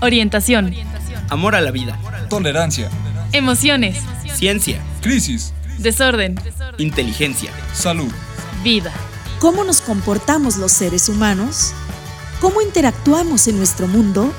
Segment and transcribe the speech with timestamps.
[0.00, 0.74] Orientación.
[1.28, 1.98] Amor a la vida.
[2.30, 2.88] Tolerancia.
[3.32, 3.98] Emociones.
[4.32, 4.80] Ciencia.
[5.02, 5.52] Crisis.
[5.78, 6.40] Desorden.
[6.78, 7.50] Inteligencia.
[7.74, 8.10] Salud.
[8.64, 8.92] Vida.
[9.40, 11.72] ¿Cómo nos comportamos los seres humanos?
[12.40, 14.32] ¿Cómo interactuamos en nuestro mundo?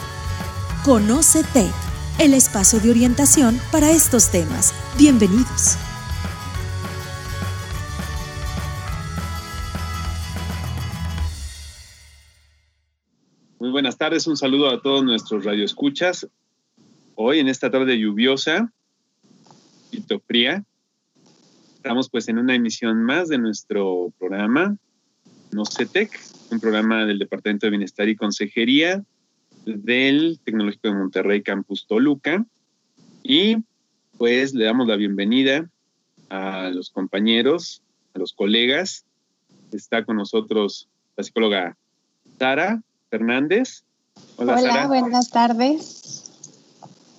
[0.84, 1.68] Conócete,
[2.18, 4.74] el espacio de orientación para estos temas.
[4.98, 5.78] Bienvenidos.
[13.82, 16.28] Buenas tardes, un saludo a todos nuestros radioescuchas.
[17.16, 18.72] Hoy en esta tarde lluviosa,
[19.92, 20.64] y fría,
[21.78, 24.78] estamos pues en una emisión más de nuestro programa
[25.52, 26.12] NOCETEC,
[26.52, 29.04] un programa del Departamento de Bienestar y Consejería
[29.66, 32.46] del Tecnológico de Monterrey Campus Toluca.
[33.24, 33.58] Y
[34.20, 35.68] pues le damos la bienvenida
[36.30, 37.82] a los compañeros,
[38.14, 39.06] a los colegas.
[39.72, 41.78] Está con nosotros la psicóloga
[42.38, 43.84] Sara Fernández.
[44.38, 46.32] Hola, buenas tardes.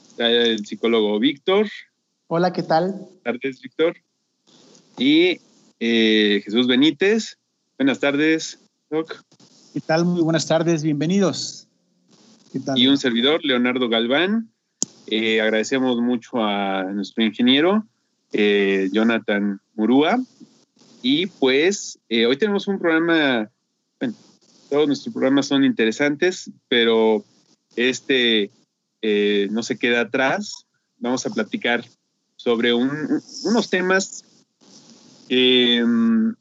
[0.09, 1.69] Está el psicólogo Víctor.
[2.29, 2.93] Hola, ¿qué tal?
[2.93, 3.97] Buenas tardes, Víctor.
[4.99, 5.39] Y
[5.81, 7.39] eh, Jesús Benítez.
[7.79, 8.59] Buenas tardes,
[8.91, 9.23] Doc.
[9.75, 10.07] ¿Qué tal?
[10.07, 11.69] Muy buenas tardes, bienvenidos.
[12.75, 14.49] Y un servidor, Leonardo Galván.
[15.09, 17.87] Eh, agradecemos mucho a nuestro ingeniero,
[18.33, 20.19] eh, Jonathan Murúa.
[21.03, 23.51] Y pues hoy tenemos un programa,
[23.99, 24.15] bueno,
[24.73, 27.23] todos nuestros programas son interesantes, pero
[27.77, 28.51] este
[29.51, 30.65] no se queda atrás.
[30.97, 31.85] Vamos a platicar
[32.37, 34.25] sobre unos temas
[35.29, 36.33] que mm,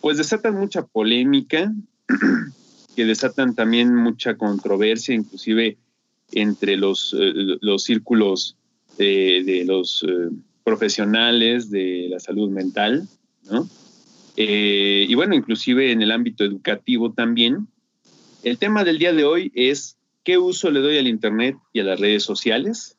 [0.00, 1.72] pues desatan mucha polémica,
[2.96, 5.78] que desatan también mucha controversia, inclusive
[6.32, 8.56] entre los, eh, los círculos
[8.98, 10.28] de, los eh,
[10.64, 13.08] profesionales de la salud mental,
[13.48, 13.68] ¿no?
[14.42, 17.68] Eh, y bueno, inclusive en el ámbito educativo también.
[18.42, 21.84] El tema del día de hoy es qué uso le doy al Internet y a
[21.84, 22.96] las redes sociales.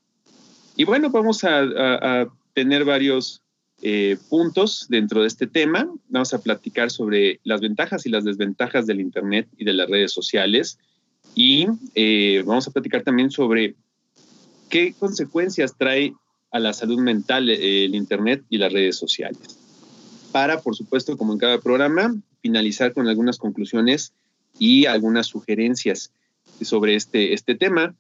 [0.76, 3.42] Y bueno, vamos a tener varios
[3.82, 5.92] eh, puntos dentro de este tema.
[6.10, 10.12] Vamos a platicar sobre las ventajas y las desventajas del Internet y de las redes
[10.12, 10.78] sociales.
[11.34, 11.66] Y
[11.96, 13.74] eh, vamos a platicar también sobre
[14.70, 16.14] qué consecuencias trae
[16.52, 19.61] a la salud mental el Internet y las redes sociales.
[20.32, 24.14] Para, por supuesto, como en cada programa, finalizar con algunas conclusiones
[24.58, 26.12] y algunas sugerencias
[26.62, 27.96] sobre este, este tema.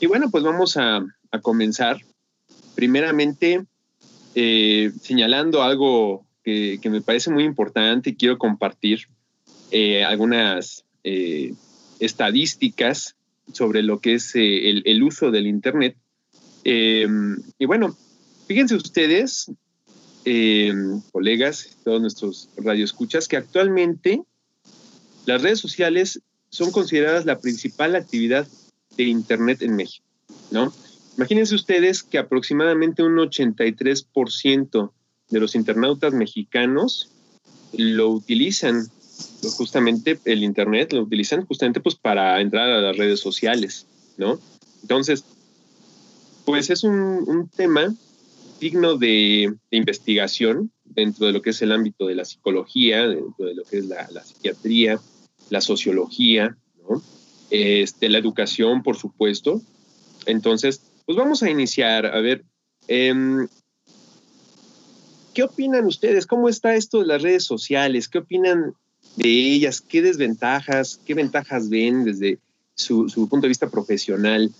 [0.00, 1.98] Y bueno, pues vamos a, a comenzar.
[2.74, 3.64] Primeramente,
[4.34, 9.08] eh, señalando algo que, me parece muy importante y quiero compartir
[9.70, 11.54] eh, algunas eh,
[11.98, 13.16] estadísticas
[13.52, 15.96] sobre lo que es el, uso del Internet.
[16.64, 17.96] y bueno,
[18.46, 19.50] fíjense ustedes,
[21.12, 24.22] colegas, todos nuestros radioescuchas, que actualmente
[25.26, 28.46] las redes sociales son consideradas la principal actividad
[28.96, 30.06] de Internet en México,
[30.50, 30.72] ¿no?
[31.16, 34.92] Imagínense ustedes que aproximadamente un 83%
[35.30, 37.10] de los internautas mexicanos
[37.72, 38.88] lo utilizan
[39.40, 44.38] pues, justamente el internet lo utilizan justamente pues para entrar a las redes sociales, ¿no?
[44.82, 45.24] Entonces,
[46.44, 47.94] pues es un, tema
[48.60, 53.54] digno de, investigación dentro de lo que es el ámbito de la psicología, dentro de
[53.54, 55.00] lo que es la, psiquiatría,
[55.50, 56.56] la sociología.
[57.50, 59.62] Este, la educación, por supuesto.
[60.26, 62.04] Entonces, pues vamos a iniciar.
[62.04, 62.44] A ver,
[62.86, 63.48] em,
[65.32, 66.26] ¿qué opinan ustedes?
[66.26, 68.08] ¿Cómo está esto de las redes sociales?
[68.08, 68.74] ¿Qué opinan
[69.16, 69.80] de ellas?
[69.80, 72.38] ¿Qué desventajas, qué ventajas ven desde
[72.74, 74.52] su, punto de vista profesional?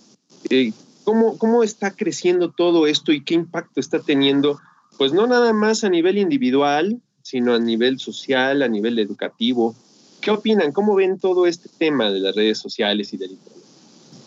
[0.49, 0.71] Eh,
[1.03, 4.59] ¿cómo, ¿Cómo está creciendo todo esto y qué impacto está teniendo?
[4.97, 9.75] Pues no nada más a nivel individual, sino a nivel social, a nivel educativo.
[10.21, 10.71] ¿Qué opinan?
[10.71, 13.63] ¿Cómo ven todo este tema de las redes sociales y del Internet?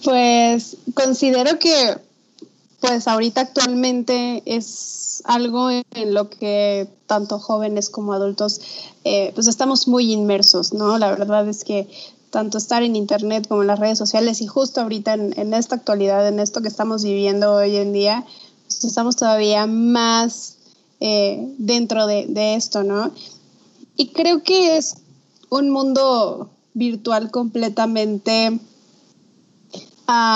[0.04, 1.96] Pues considero que
[2.80, 8.60] pues ahorita actualmente es algo en lo que tanto jóvenes como adultos
[9.04, 10.98] eh, pues estamos muy inmersos, ¿no?
[10.98, 11.88] La verdad es que
[12.32, 16.26] tanto estar en internet como en las redes sociales y justo ahorita en, esta actualidad,
[16.26, 18.24] en esto que estamos viviendo hoy en día,
[18.64, 20.56] pues estamos todavía más
[20.98, 23.12] eh, dentro de, de esto, ¿no?
[23.96, 24.96] Y creo que es
[25.50, 28.58] un mundo virtual completamente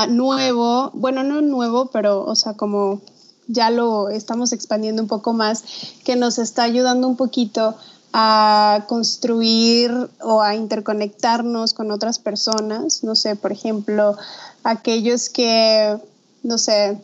[0.09, 3.01] nuevo, bueno, no nuevo, pero, o sea, como
[3.49, 5.65] ya lo estamos expandiendo un poco más,
[6.05, 7.75] que nos está ayudando un poquito
[8.19, 9.93] a construir
[10.23, 14.17] o a interconectarnos con otras personas, no sé, por ejemplo,
[14.65, 15.99] aquellos que,
[16.43, 16.99] no sé,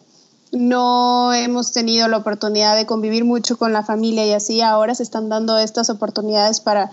[0.53, 5.03] no hemos tenido la oportunidad de convivir mucho con la familia y así ahora se
[5.03, 6.91] están dando estas oportunidades para,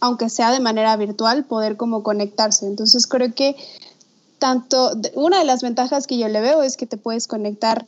[0.00, 2.66] aunque sea de manera virtual, poder como conectarse.
[2.66, 3.54] Entonces creo que
[4.40, 7.86] tanto, una de las ventajas que yo le veo es que te puedes conectar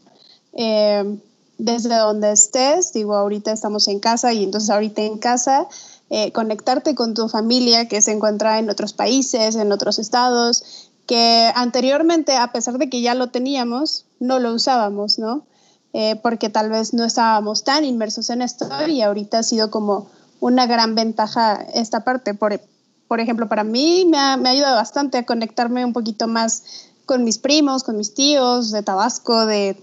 [0.53, 1.19] eh,
[1.59, 5.69] desde donde estés, digo, ahorita estamos en casa y entonces ahorita en casa,
[6.11, 11.51] eh, conectarte con tu familia que se encuentra en otros países, en otros estados, que
[11.55, 15.45] anteriormente, a pesar de que ya lo teníamos, no lo usábamos, ¿no?
[15.93, 20.09] Eh, porque tal vez no estábamos tan inmersos en esto y ahorita ha sido como
[20.41, 22.35] una gran ventaja esta parte.
[22.35, 22.61] Por,
[23.07, 26.65] por ejemplo, para mí me ha, me ha ayudado bastante a conectarme un poquito más
[27.07, 29.81] con mis primos, con mis tíos de Tabasco, de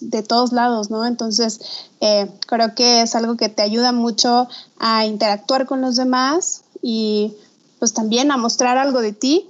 [0.00, 1.06] de todos lados, ¿no?
[1.06, 4.48] Entonces, eh, creo que es algo que te ayuda mucho
[4.78, 7.34] a interactuar con los demás y
[7.78, 9.46] pues también a mostrar algo de ti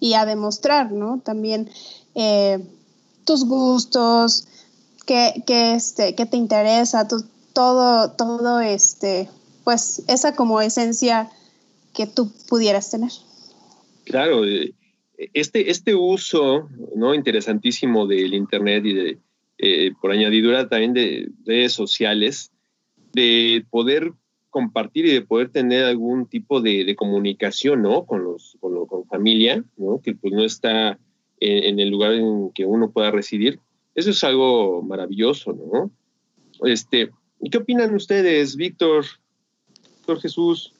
[0.00, 1.20] y a demostrar, ¿no?
[1.24, 1.70] También
[2.14, 2.64] eh,
[3.24, 4.46] tus gustos,
[5.06, 7.08] qué, este, qué te interesa,
[7.52, 9.28] todo, todo este,
[9.64, 11.30] pues esa como esencia
[11.92, 13.10] que tú pudieras tener.
[14.04, 14.74] Claro, eh,
[15.32, 17.14] este, este uso, ¿no?
[17.14, 19.18] Interesantísimo del Internet y de
[19.58, 22.50] eh, por añadidura también de redes sociales,
[23.12, 24.12] de poder
[24.50, 28.04] compartir y de poder tener algún tipo de, comunicación, ¿no?
[28.04, 30.00] Con los, con, con, familia, ¿no?
[30.00, 30.98] Que pues no está
[31.40, 33.60] en, el lugar en que uno pueda residir.
[33.94, 35.90] Eso es algo maravilloso, ¿no?
[36.68, 37.10] Este,
[37.50, 39.04] ¿qué opinan ustedes, Víctor,
[39.96, 40.72] Víctor Jesús?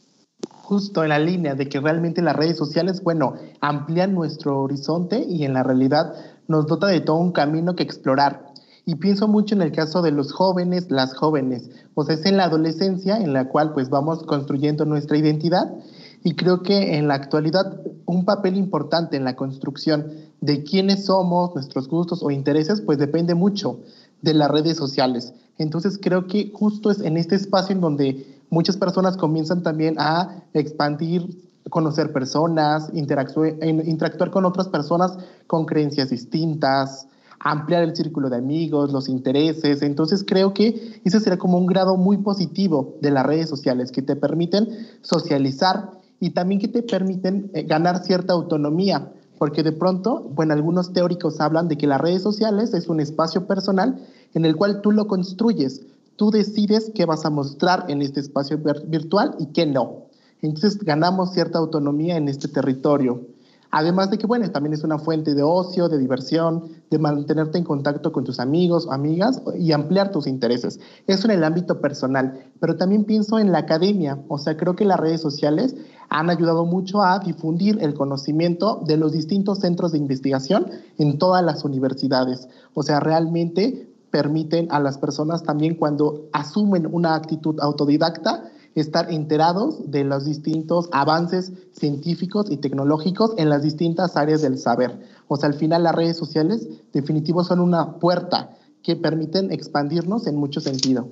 [0.48, 5.44] Justo en la línea de que realmente las redes sociales, bueno, amplían nuestro horizonte y
[5.44, 6.14] en la realidad
[6.48, 8.43] nos dota de todo un camino que explorar.
[8.86, 11.70] Y pienso mucho en el caso de los jóvenes, las jóvenes.
[11.94, 15.74] O sea, es en la adolescencia en la cual pues vamos construyendo nuestra identidad
[16.22, 20.06] y creo que en la actualidad un papel importante en la construcción
[20.40, 23.80] de quiénes somos, nuestros gustos o intereses, pues depende mucho
[24.22, 25.32] de las redes sociales.
[25.58, 30.42] Entonces creo que justo es en este espacio en donde muchas personas comienzan también a
[30.52, 35.16] expandir, conocer personas, interactuar con otras personas
[35.46, 37.06] con creencias distintas,
[37.44, 39.82] ampliar el círculo de amigos, los intereses.
[39.82, 44.02] Entonces creo que ese será como un grado muy positivo de las redes sociales que
[44.02, 44.68] te permiten
[45.02, 49.12] socializar y también que te permiten eh, ganar cierta autonomía.
[49.38, 53.46] Porque de pronto, bueno, algunos teóricos hablan de que las redes sociales es un espacio
[53.46, 54.00] personal
[54.32, 55.82] en el cual tú lo construyes.
[56.16, 60.04] Tú decides qué vas a mostrar en este espacio virtual y qué no.
[60.40, 63.33] Entonces ganamos cierta autonomía en este territorio.
[63.76, 67.64] Además de que, bueno, también es una fuente de ocio, de diversión, de mantenerte en
[67.64, 70.78] contacto con tus amigos o amigas y ampliar tus intereses.
[71.08, 74.22] Eso en el ámbito personal, pero también pienso en la academia.
[74.28, 75.74] O sea, creo que las redes sociales
[76.08, 80.66] han ayudado mucho a difundir el conocimiento de los distintos centros de investigación
[80.98, 82.48] en todas las universidades.
[82.74, 88.44] O sea, realmente permiten a las personas también cuando asumen una actitud autodidacta,
[88.74, 94.92] estar enterados de los distintos avances científicos y tecnológicos en las distintas áreas del saber.
[95.28, 100.36] O sea, al final las redes sociales definitivos son una puerta que permiten expandirnos en
[100.36, 101.08] mucho sentido.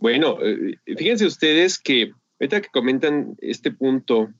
[0.00, 4.30] Bueno, eh, fíjense ustedes que ahorita que comentan este punto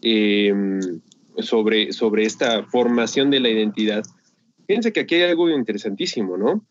[0.00, 1.00] em,
[1.38, 4.02] sobre, sobre esta formación de la identidad,
[4.66, 6.64] fíjense que aquí hay algo interesantísimo, ¿no?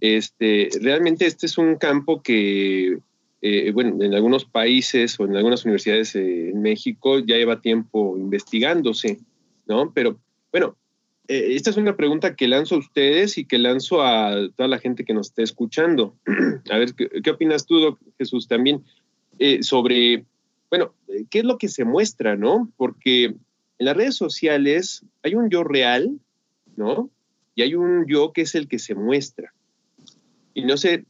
[0.00, 2.98] Este, realmente este es un campo que
[3.42, 8.16] eh, bueno, en algunos países o en algunas universidades eh, en México ya lleva tiempo
[8.16, 9.18] investigándose,
[9.66, 9.92] ¿no?
[9.92, 10.18] Pero
[10.50, 10.76] bueno,
[11.28, 14.78] eh, esta es una pregunta que lanzo a ustedes y que lanzo a toda la
[14.78, 16.16] gente que nos esté escuchando.
[16.70, 18.82] a ver, ¿qué, opinas tú, Jesús, también
[19.60, 20.24] sobre,
[20.70, 20.94] bueno,
[21.28, 22.72] qué es lo que se muestra, ¿no?
[22.78, 26.18] Porque en las redes sociales hay un yo real,
[26.76, 27.10] ¿no?
[27.54, 29.52] Y hay un yo que es el que se muestra.
[30.54, 31.04] Y no sé,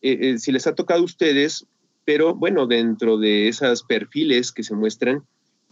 [0.00, 1.66] eh, eh, si les ha tocado a ustedes,
[2.04, 5.24] pero bueno, dentro de esos perfiles que se muestran,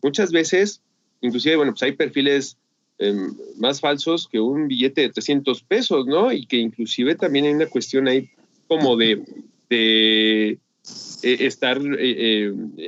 [0.03, 0.83] muchas veces,
[1.21, 2.59] inclusive, bueno, pues hay perfiles
[2.99, 6.33] em, más falsos que un billete de 300 pesos, ¿no?
[6.33, 8.29] Y que inclusive también hay una cuestión ahí
[8.67, 9.23] como de,
[9.71, 10.59] de eh,
[11.23, 11.81] estar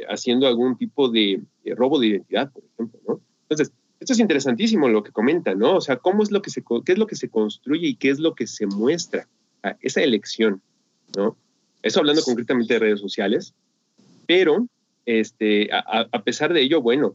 [0.08, 1.40] haciendo algún tipo de,
[1.76, 3.20] robo de identidad, por ejemplo, ¿no?
[3.48, 5.76] Entonces, esto es interesantísimo lo que comentan, ¿no?
[5.76, 8.10] O sea, cómo es lo que se, qué es lo que se construye y qué
[8.10, 9.28] es lo que se muestra,
[9.80, 10.62] esa elección.
[11.16, 11.36] ¿No?
[11.82, 13.54] Eso hablando concretamente de redes sociales,
[14.26, 14.66] pero
[15.06, 17.14] este, a, pesar de ello, bueno,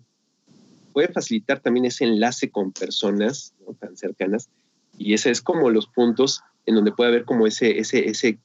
[0.94, 4.50] puede facilitar también ese enlace con personas tan cercanas
[4.98, 8.40] y ese es como los puntos en donde puede haber como ese, ese, ese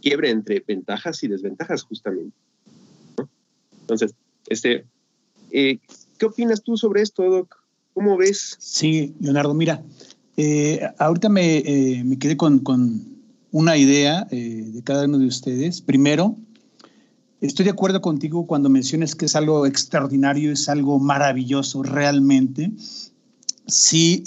[0.00, 2.36] quiebre entre ventajas y desventajas justamente.
[3.80, 4.14] Entonces,
[4.48, 4.84] este,
[5.50, 5.78] eh,
[6.18, 7.56] ¿qué opinas tú sobre esto, Doc?
[7.94, 8.56] ¿Cómo ves?
[8.58, 9.82] Sí, Leonardo, mira,
[10.36, 13.17] eh, ahorita me, eh, me quedé con, con
[13.50, 15.80] una idea eh, de cada uno de ustedes.
[15.80, 16.36] Primero,
[17.40, 22.72] estoy de acuerdo contigo cuando mencionas que es algo extraordinario, es algo maravilloso realmente.
[23.66, 24.24] sí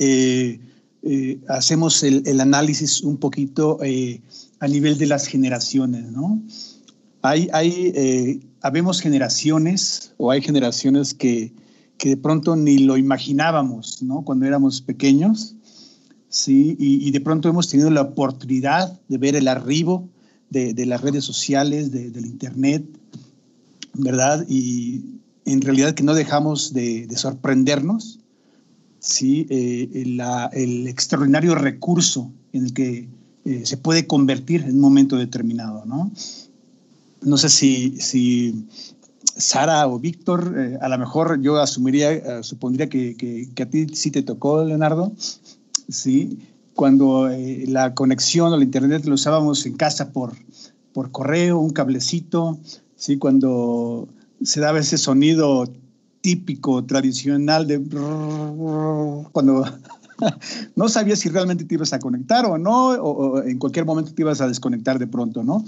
[1.48, 3.80] hacemos el, análisis un poquito
[4.60, 6.42] a nivel de las generaciones, ¿no?
[7.24, 11.54] Hay, hay habemos generaciones o hay generaciones que,
[11.98, 14.24] que de pronto ni lo imaginábamos, ¿no?
[14.24, 15.56] Cuando éramos pequeños,
[16.32, 16.76] ¿sí?
[16.80, 20.10] Y, de pronto hemos tenido la oportunidad de ver el arribo
[20.50, 22.84] de, de las redes sociales, de, del Internet,
[23.94, 24.44] ¿verdad?
[24.50, 25.04] Y
[25.46, 28.20] en realidad que no dejamos de, de sorprendernos,
[29.00, 29.46] ¿sí?
[29.50, 29.90] Eh,
[30.54, 33.10] el extraordinario recurso en el que
[33.44, 36.12] eh, se puede convertir en un momento determinado, ¿no?
[37.22, 38.68] No sé si, si
[39.36, 44.12] Sara o Víctor, eh, a lo mejor yo asumiría, supondría que, que, a ti sí
[44.12, 45.12] te tocó, Leonardo,
[45.92, 46.40] ¿sí?
[46.74, 50.34] Cuando eh, la conexión o la internet lo usábamos en casa por,
[50.94, 52.58] por correo, un cablecito,
[52.96, 53.18] ¿sí?
[53.18, 54.08] Cuando
[54.42, 55.66] se daba ese sonido
[56.22, 57.80] típico, tradicional de
[59.32, 59.66] cuando
[60.76, 64.22] no sabías si realmente te ibas a conectar o no, o, en cualquier momento te
[64.22, 65.64] ibas a desconectar de pronto, ¿no?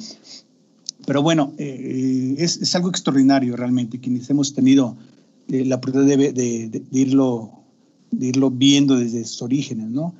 [1.05, 4.95] Pero bueno, eh, es, es, algo extraordinario realmente, quienes hemos tenido
[5.49, 7.62] eh, la oportunidad de, de, irlo,
[8.17, 10.13] de irlo viendo desde sus orígenes, ¿no?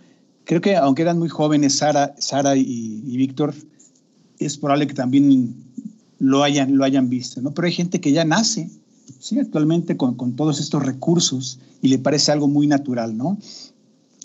[0.45, 3.53] Creo que aunque eran muy jóvenes, Sara, Sara y, Víctor,
[4.39, 5.55] es probable que también
[6.19, 7.53] lo hayan, lo hayan visto, ¿no?
[7.53, 8.69] Pero hay gente que ya nace,
[9.19, 9.39] ¿sí?
[9.39, 13.37] Actualmente con, con todos estos recursos y le parece algo muy natural, ¿no?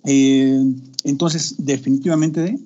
[0.05, 0.65] Eh,
[1.05, 2.59] entonces, definitivamente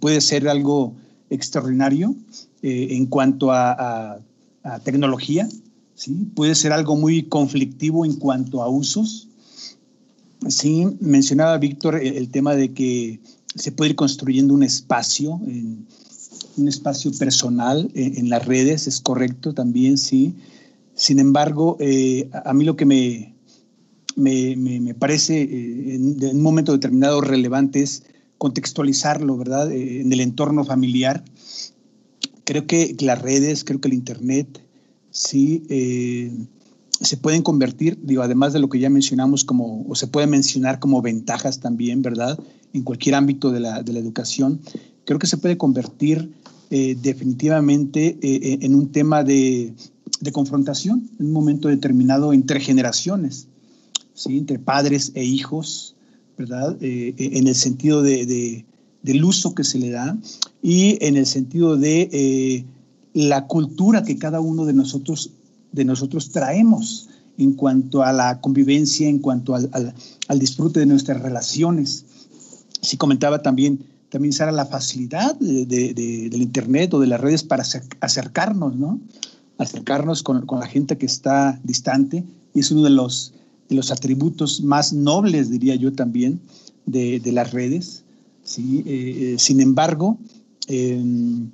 [0.00, 0.94] puede ser algo
[1.28, 2.14] extraordinario
[2.62, 4.20] eh, en cuanto a,
[4.84, 5.48] tecnología,
[5.94, 6.12] ¿sí?
[6.34, 9.29] puede ser algo muy conflictivo en cuanto a usos.
[10.48, 13.20] Sí, mencionaba Víctor el, tema de que
[13.54, 19.98] se puede ir construyendo un espacio, un espacio personal en, las redes, es correcto también,
[19.98, 20.34] sí.
[20.94, 23.34] Sin embargo, eh, a mí lo que me,
[24.16, 28.04] me, me, parece eh, en, en, un momento determinado relevante es
[28.38, 29.70] contextualizarlo, ¿verdad?
[29.70, 31.22] en el entorno familiar
[32.50, 34.60] creo que las redes, creo que el Internet,
[35.12, 36.32] sí, eh,
[37.00, 40.78] se pueden convertir, digo, además de lo que ya mencionamos, como, o se puede mencionar
[40.78, 42.38] como ventajas también, ¿verdad?
[42.72, 44.60] En cualquier ámbito de la, de la educación,
[45.04, 46.32] creo que se puede convertir
[46.70, 49.74] eh, definitivamente eh, en un tema de,
[50.20, 53.48] de, confrontación en un momento determinado entre generaciones,
[54.14, 54.38] ¿sí?
[54.38, 55.96] entre padres e hijos,
[56.38, 56.76] ¿verdad?
[56.80, 58.64] en el sentido de, de,
[59.02, 60.16] del uso que se le da
[60.62, 62.64] y en el sentido de eh,
[63.14, 65.30] la cultura que cada uno de nosotros,
[65.72, 67.08] de nosotros traemos
[67.38, 69.70] en cuanto a la convivencia, en cuanto al,
[70.28, 72.04] al, disfrute de nuestras relaciones.
[72.82, 75.94] Sí comentaba también, también Sara, la facilidad de, de,
[76.30, 77.64] del Internet o de las redes para
[78.00, 79.00] acercarnos, ¿no?
[79.58, 82.24] Acercarnos con, con, la gente que está distante.
[82.54, 83.32] Y es uno de los,
[83.68, 86.40] de los atributos más nobles, diría yo también,
[86.86, 88.04] de, de las redes.
[88.42, 88.82] ¿sí?
[88.86, 90.18] Eh, eh, sin embargo,
[90.66, 91.50] em,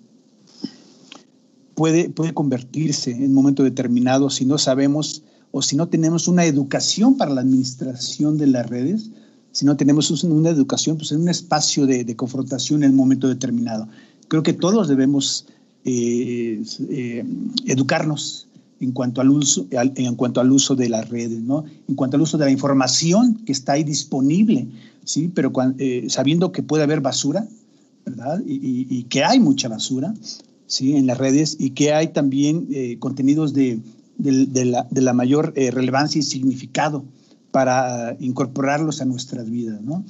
[1.76, 6.44] puede, puede convertirse en un momento determinado si no sabemos o si no tenemos una
[6.44, 9.10] educación para la administración de las redes,
[9.52, 13.88] si no tenemos una educación pues en un espacio de, confrontación en un momento determinado.
[14.28, 15.46] Creo que todos debemos
[15.84, 16.62] eh,
[17.66, 18.48] educarnos
[18.80, 21.64] en cuanto al uso, en cuanto al uso de las redes, ¿no?
[21.88, 24.68] En cuanto al uso de la información que está ahí disponible,
[25.04, 25.30] ¿sí?
[25.34, 27.46] Pero eh, sabiendo que puede haber basura,
[28.04, 28.42] ¿verdad?
[28.46, 30.14] Y, que hay mucha basura,
[30.66, 30.96] ¿sí?
[30.96, 33.80] En las redes y que hay también eh, contenidos de,
[34.18, 37.04] de, la, de, la, mayor eh, relevancia y significado
[37.50, 40.04] para incorporarlos a nuestras vidas, ¿no?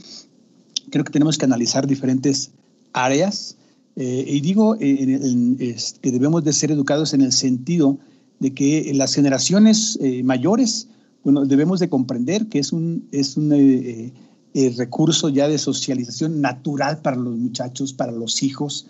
[0.90, 2.50] Creo que tenemos que analizar diferentes
[2.92, 3.56] áreas
[3.98, 7.98] y digo que debemos de ser educados en el sentido
[8.38, 10.88] de que las generaciones eh, mayores,
[11.24, 14.12] bueno, debemos de comprender que es un, es un eh,
[14.54, 18.86] eh, recurso ya de socialización natural para los muchachos, para los hijos,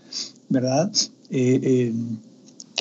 [0.48, 0.92] ¿verdad?
[1.28, 1.92] Que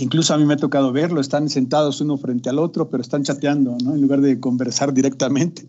[0.03, 3.23] incluso a mí me ha tocado verlo, están sentados uno frente al otro, pero están
[3.23, 3.95] chateando, ¿no?
[3.95, 5.65] En lugar de conversar directamente,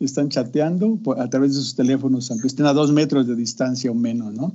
[0.00, 3.94] están chateando a través de sus teléfonos, aunque estén a dos metros de distancia o
[3.94, 4.52] menos, ¿no?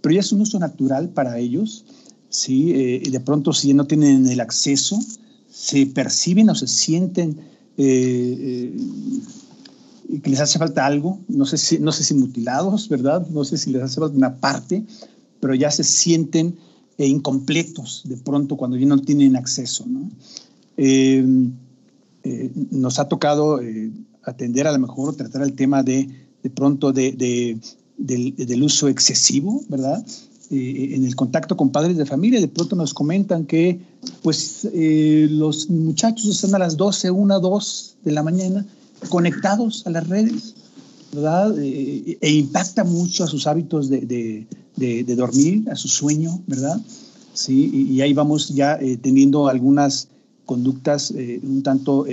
[0.00, 1.84] Pero ya es un uso natural para ellos
[2.28, 2.72] ¿sí?
[2.72, 4.98] Eh, y de pronto si no tienen el acceso,
[5.50, 7.38] se perciben o se sienten
[7.76, 8.74] eh,
[10.08, 13.26] eh, que les hace falta algo, no sé, si, no sé si mutilados, ¿verdad?
[13.28, 14.84] No sé si les hace falta una parte,
[15.40, 16.56] pero ya se sienten
[17.06, 20.10] incompletos de pronto cuando ya no tienen acceso, ¿no?
[22.70, 23.60] nos ha tocado
[24.24, 26.08] atender a lo mejor tratar el tema de,
[26.42, 27.58] de pronto de, de,
[27.96, 30.04] del, del, uso excesivo, ¿verdad?
[30.50, 33.80] Eh, en el contacto con padres de familia, de pronto nos comentan que
[34.22, 38.64] pues eh, los muchachos están a las 12, 1, 2 de la mañana
[39.10, 40.54] conectados a las redes,
[41.12, 41.54] ¿verdad?
[41.58, 44.46] Eh, e impacta mucho a sus hábitos de,
[45.16, 46.80] dormir, a su sueño, ¿verdad?
[47.34, 50.08] Sí, y, ahí vamos ya eh, teniendo algunas
[50.44, 52.06] conductas eh, un tanto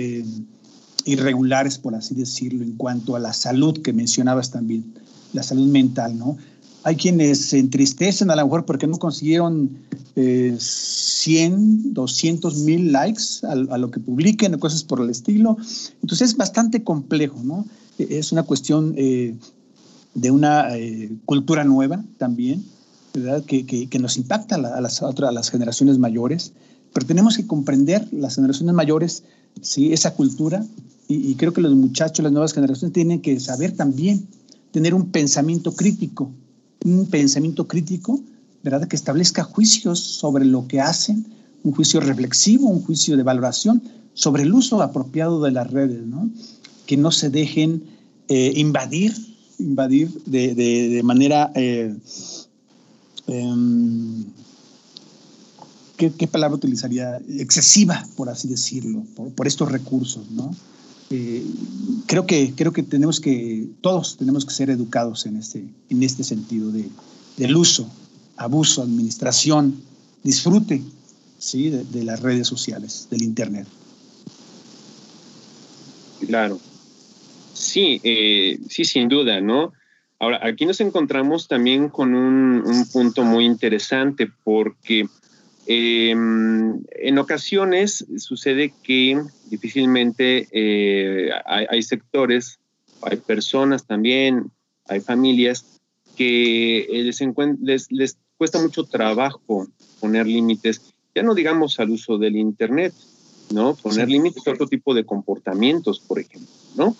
[1.04, 4.94] irregulares, por así decirlo, en cuanto a la salud que mencionabas también,
[5.32, 6.36] la salud mental, ¿no?
[6.82, 9.70] Hay quienes se entristecen a lo mejor porque no consiguieron
[10.16, 15.56] 100, 200 mil likes a, lo que publiquen cosas por el estilo.
[16.00, 17.66] Entonces es bastante complejo, ¿no?
[17.98, 19.34] Es una cuestión eh,
[20.14, 22.64] de una eh, cultura nueva también,
[23.14, 23.44] ¿verdad?
[23.44, 26.52] Que, que, nos impacta a, las, a las generaciones mayores,
[26.92, 29.24] pero tenemos que comprender las generaciones mayores,
[29.60, 29.92] ¿sí?
[29.92, 30.64] esa cultura,
[31.08, 34.26] y, creo que los muchachos, las nuevas generaciones tienen que saber también
[34.72, 36.32] tener un pensamiento crítico,
[36.84, 38.20] un pensamiento crítico,
[38.64, 38.88] ¿verdad?
[38.88, 41.24] Que establezca juicios sobre lo que hacen,
[41.62, 43.82] un juicio reflexivo, un juicio de valoración
[44.14, 46.28] sobre el uso apropiado de las redes, ¿no?
[46.86, 47.82] Que no se dejen
[48.28, 49.14] eh, invadir,
[49.58, 51.52] invadir de, manera...
[51.54, 51.94] Eh,
[53.26, 54.24] em,
[55.96, 57.20] ¿qué, palabra utilizaría?
[57.38, 60.54] Excesiva, por así decirlo, por, estos recursos, ¿no?
[61.10, 61.44] Eh,
[62.06, 66.24] creo, que, creo que tenemos que, todos tenemos que ser educados en este, en este
[66.24, 66.88] sentido de,
[67.36, 67.88] del uso,
[68.36, 69.80] abuso, administración,
[70.24, 70.82] disfrute
[71.38, 71.70] ¿sí?
[71.70, 73.68] de las redes sociales, del Internet.
[76.26, 76.58] Claro.
[77.56, 79.72] Sí, eh, sí, sin duda, ¿no?
[80.18, 85.06] Ahora, aquí nos encontramos también con un, punto muy interesante porque
[85.66, 92.58] em, en ocasiones sucede que difícilmente eh, hay, sectores,
[93.02, 94.50] hay personas también,
[94.86, 95.80] hay familias
[96.16, 96.86] que
[97.60, 99.66] les, les cuesta mucho trabajo
[100.00, 102.92] poner límites, ya no digamos al uso del Internet,
[103.50, 103.74] ¿no?
[103.74, 106.96] Poner límites a otro tipo de comportamientos, por ejemplo, ¿no?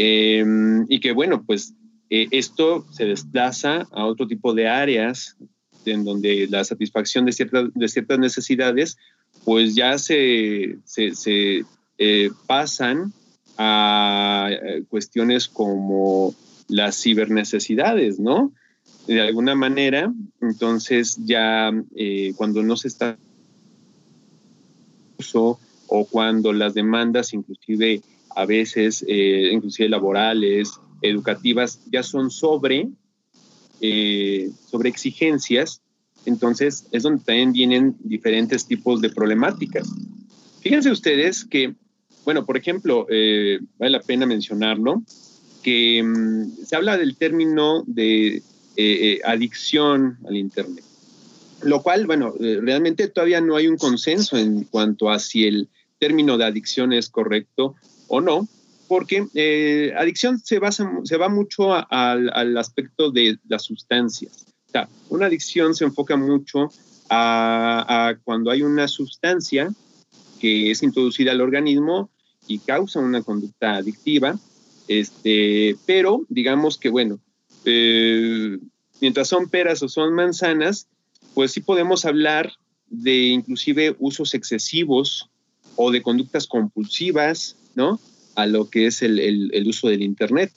[0.00, 1.74] Em, y que bueno, pues
[2.08, 5.36] eh, esto se desplaza a otro tipo de áreas
[5.86, 8.96] en donde la satisfacción de, ciertas de ciertas necesidades
[9.44, 11.64] pues ya se, se,
[11.98, 13.12] eh, pasan
[13.56, 16.32] a eh, cuestiones como
[16.68, 18.52] las cibernecesidades, ¿no?
[19.08, 21.72] De alguna manera, entonces ya
[22.36, 23.18] cuando no se está
[25.88, 28.02] o cuando las demandas inclusive
[28.34, 32.88] a veces eh, inclusive laborales, educativas, ya son sobre,
[33.80, 35.82] eh, sobre exigencias,
[36.24, 39.88] entonces es donde también vienen diferentes tipos de problemáticas.
[40.60, 41.74] Fíjense ustedes que,
[42.24, 45.02] bueno, por ejemplo, eh, vale la pena mencionarlo,
[45.62, 48.42] que mm, se habla del término de
[49.24, 50.84] adicción al Internet,
[51.62, 56.38] lo cual, bueno, realmente todavía no hay un consenso en cuanto a si el término
[56.38, 57.74] de adicción es correcto
[58.08, 58.48] o no,
[58.88, 64.46] porque eh, adicción se, basa, se va mucho al aspecto de las sustancias.
[64.68, 66.70] O sea, una adicción se enfoca mucho
[67.10, 69.70] a, cuando hay una sustancia
[70.40, 72.10] que es introducida al organismo
[72.46, 74.38] y causa una conducta adictiva,
[74.88, 77.20] este, pero digamos que, bueno,
[77.64, 78.58] eh,
[79.00, 80.88] mientras son peras o son manzanas,
[81.34, 82.52] pues sí podemos hablar
[82.88, 85.30] de inclusive usos excesivos
[85.80, 88.00] o de conductas compulsivas, ¿no?
[88.34, 90.52] A lo que es el, uso del Internet.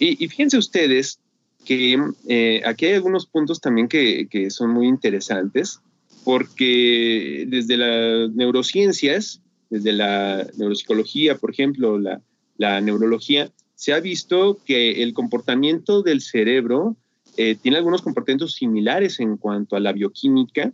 [0.00, 1.20] Y, fíjense ustedes
[1.64, 5.78] que eh, aquí hay algunos puntos también que, son muy interesantes,
[6.24, 9.40] porque desde las neurociencias,
[9.70, 16.96] desde la neuropsicología, por ejemplo, la, neurología, se ha visto que el comportamiento del cerebro
[17.36, 20.72] eh, tiene algunos comportamientos similares en cuanto a la bioquímica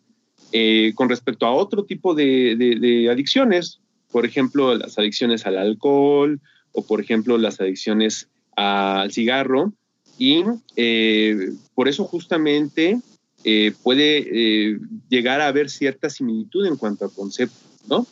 [0.52, 3.80] eh, con respecto a otro tipo de adicciones,
[4.10, 6.40] por ejemplo, las adicciones al alcohol
[6.72, 9.72] o, por ejemplo, las adicciones al cigarro.
[10.18, 10.44] Y
[10.76, 13.00] eh, por eso justamente
[13.42, 14.78] eh, puede
[15.08, 18.06] llegar a haber cierta similitud en cuanto a concepto, ¿no?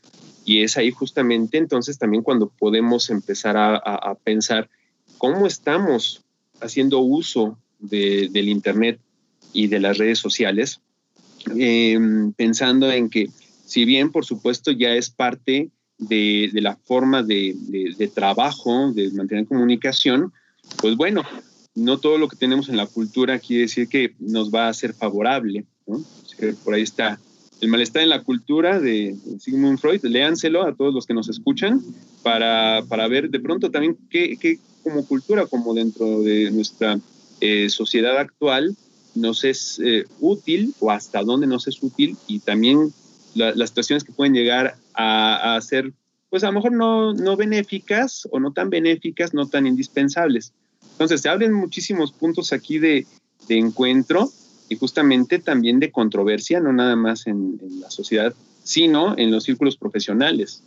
[0.45, 4.69] Y es ahí justamente entonces también cuando podemos empezar a, pensar
[5.19, 6.23] cómo estamos
[6.61, 8.99] haciendo uso del Internet
[9.53, 10.81] y de las redes sociales,
[12.37, 13.29] pensando en que
[13.65, 17.57] si bien por supuesto ya es parte de, la forma de,
[18.15, 20.33] trabajo, de mantener comunicación,
[20.79, 21.23] pues bueno,
[21.75, 24.95] no todo lo que tenemos en la cultura quiere decir que nos va a ser
[24.95, 25.65] favorable.
[26.65, 27.19] por ahí está
[27.63, 31.81] el malestar en la cultura de Sigmund Freud, léanselo a todos los que nos escuchan
[32.25, 36.99] para, ver de pronto también qué, como cultura, como dentro de nuestra
[37.41, 38.77] eh, sociedad actual,
[39.15, 42.93] nos es eh, útil o hasta dónde nos es útil y también
[43.35, 45.93] las situaciones que pueden llegar a, ser,
[46.29, 50.53] pues a lo mejor no, no benéficas o no tan benéficas, no tan indispensables.
[50.93, 53.07] Entonces, se abren muchísimos puntos aquí de,
[53.49, 54.31] encuentro
[54.69, 59.77] y justamente también de controversia, no nada más en, la sociedad, sino en los círculos
[59.77, 60.63] profesionales.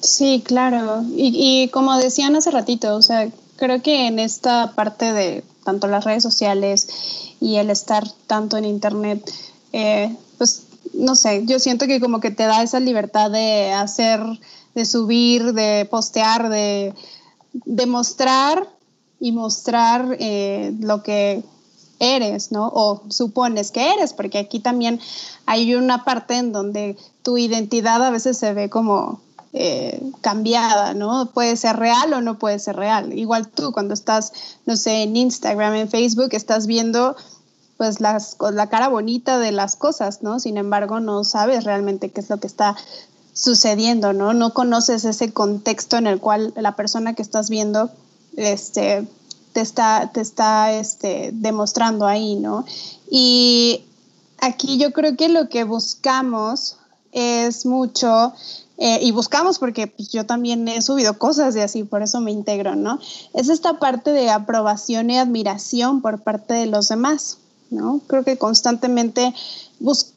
[0.00, 1.04] Sí, claro.
[1.16, 5.88] Y, y, como decían hace ratito, o sea, creo que en esta parte de tanto
[5.88, 6.88] las redes sociales
[7.40, 9.30] y el estar tanto en internet,
[9.72, 10.62] eh, pues
[10.94, 14.20] no sé, yo siento que como que te da esa libertad de hacer,
[14.74, 16.94] de subir, de postear, de,
[17.64, 18.68] demostrar
[19.20, 21.42] y mostrar eh, lo que
[21.98, 22.68] eres, ¿no?
[22.68, 25.00] O supones que eres, porque aquí también
[25.46, 29.20] hay una parte en donde tu identidad a veces se ve como
[29.58, 31.30] eh, cambiada, ¿no?
[31.32, 33.18] Puede ser real o no puede ser real.
[33.18, 34.34] Igual tú cuando estás,
[34.66, 37.16] no sé, en Instagram, en Facebook, estás viendo
[37.78, 40.40] pues las, la cara bonita de las cosas, ¿no?
[40.40, 42.76] Sin embargo, no sabes realmente qué es lo que está
[43.32, 44.34] sucediendo, ¿no?
[44.34, 47.90] No conoces ese contexto en el cual la persona que estás viendo
[48.36, 49.08] este,
[49.54, 52.66] te está, te está este, demostrando ahí, ¿no?
[53.10, 53.86] Y
[54.38, 56.76] aquí yo creo que lo que buscamos
[57.12, 58.34] es mucho,
[58.78, 62.30] eh, y buscamos porque pues, yo también he subido cosas de así, por eso me
[62.30, 62.98] integro, ¿no?
[63.34, 67.38] Es esta parte de aprobación y admiración por parte de los demás.
[67.70, 68.00] ¿no?
[68.06, 69.34] Creo que constantemente
[69.80, 70.12] busco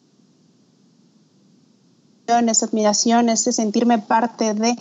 [2.27, 4.75] esa admiración, ese sentirme parte de.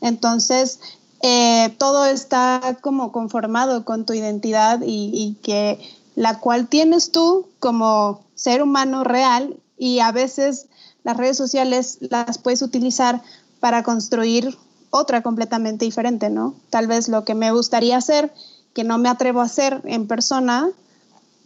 [0.00, 0.80] Entonces,
[1.22, 5.78] eh, todo está como conformado con tu identidad y, y, que
[6.16, 10.66] la cual tienes tú como ser humano real y a veces
[11.08, 13.22] las redes sociales las puedes utilizar
[13.60, 14.58] para construir
[14.90, 16.54] otra completamente diferente, ¿no?
[16.68, 18.30] Tal vez lo que me gustaría hacer,
[18.74, 20.68] que no me atrevo a hacer en persona,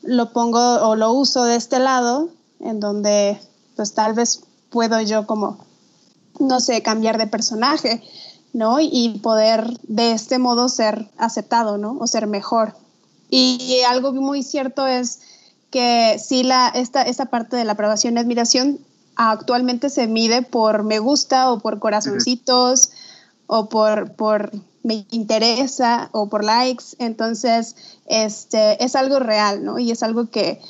[0.03, 3.41] lo pongo o lo uso de este lado, en donde
[3.77, 5.59] pues tal vez puedo yo como,
[6.41, 8.03] no sé, cambiar de personaje,
[8.53, 8.81] ¿no?
[8.81, 11.99] Y poder de este modo ser aceptado, ¿no?
[12.01, 12.75] O ser mejor.
[13.31, 15.21] Y algo muy cierto es
[15.71, 18.81] que sí, la, esta, esta parte de la aprobación y admiración
[19.31, 22.91] actualmente se mide por me gusta o por corazoncitos
[23.47, 24.51] o por, por
[24.83, 26.85] me interesa o por likes.
[26.99, 29.79] Entonces, este, es algo real, ¿no?
[29.79, 30.61] Y es algo que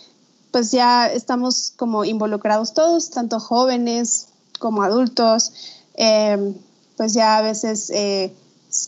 [0.50, 5.52] pues ya estamos como involucrados todos, tanto jóvenes como adultos,
[5.94, 6.54] em,
[6.96, 8.34] pues ya a veces eh,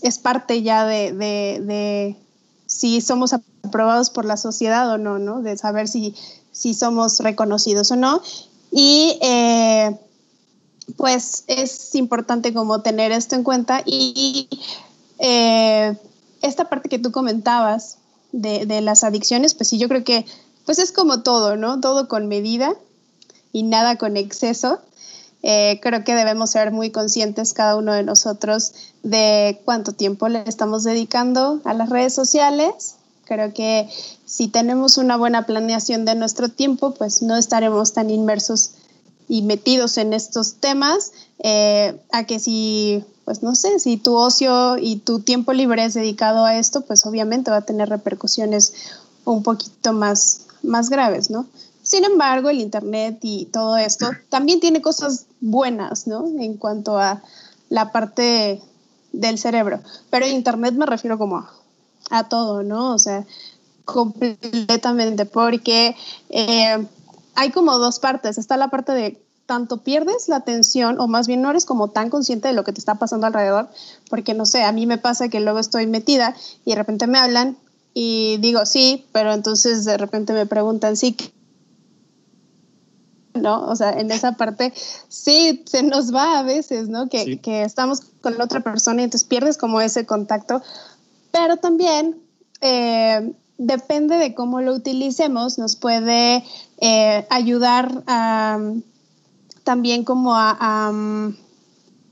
[0.03, 2.16] es parte ya de, de,
[2.66, 5.40] si somos aprobados por la sociedad o no, ¿no?
[5.40, 6.14] De saber si,
[6.53, 8.22] si somos reconocidos o no.
[8.77, 9.97] Y eh,
[10.97, 14.49] pues es importante como tener esto en cuenta y
[15.21, 15.97] eh,
[16.43, 17.99] esta parte que tú comentabas
[18.33, 20.27] de, las adicciones, pues sí, yo creo que
[20.67, 21.81] pues es como todo, ¿no?
[21.81, 22.75] Todo con medida
[23.53, 24.81] y nada con exceso.
[25.45, 28.73] Eh, creo que debemos ser muy conscientes cada uno de nosotros
[29.05, 32.97] de cuánto tiempo le estamos dedicando a las redes sociales.
[33.25, 33.89] Creo que
[34.25, 38.73] si tenemos una buena planeación de nuestro tiempo, pues no estaremos tan inmersos
[39.29, 44.77] y metidos en estos temas, eh, a que si pues no sé, si tu ocio
[44.79, 48.75] y tu tiempo libre es dedicado a esto, pues obviamente va a tener repercusiones
[49.25, 51.47] un poquito más, más graves, ¿no?
[51.83, 56.27] Sin embargo, el Internet y todo esto también tiene cosas buenas, ¿no?
[56.39, 57.23] En cuanto a
[57.71, 58.61] la parte
[59.13, 59.81] del cerebro.
[60.11, 61.51] Pero Internet me refiero como a,
[62.29, 62.95] todo, ¿no?
[62.95, 63.25] O sea,
[63.85, 65.97] completamente, porque
[66.31, 66.87] eh,
[67.35, 68.38] hay como dos partes.
[68.38, 72.09] Está la parte de tanto pierdes la atención o más bien no eres como tan
[72.09, 73.69] consciente de lo que te está pasando alrededor,
[74.09, 77.19] porque no sé, a mí me pasa que luego estoy metida y de repente me
[77.19, 77.59] hablan
[77.93, 81.17] y digo sí, pero entonces de repente me preguntan sí.
[83.35, 83.67] ¿No?
[83.67, 84.73] O sea, en esa parte
[85.09, 87.09] sí se nos va a veces, ¿no?
[87.09, 90.62] Que, que estamos con la otra persona y entonces pierdes como ese contacto,
[91.35, 92.23] pero también
[92.61, 96.44] eh, depende de cómo lo utilicemos, nos puede
[96.79, 98.61] eh, ayudar a
[99.64, 101.37] también como a, mm,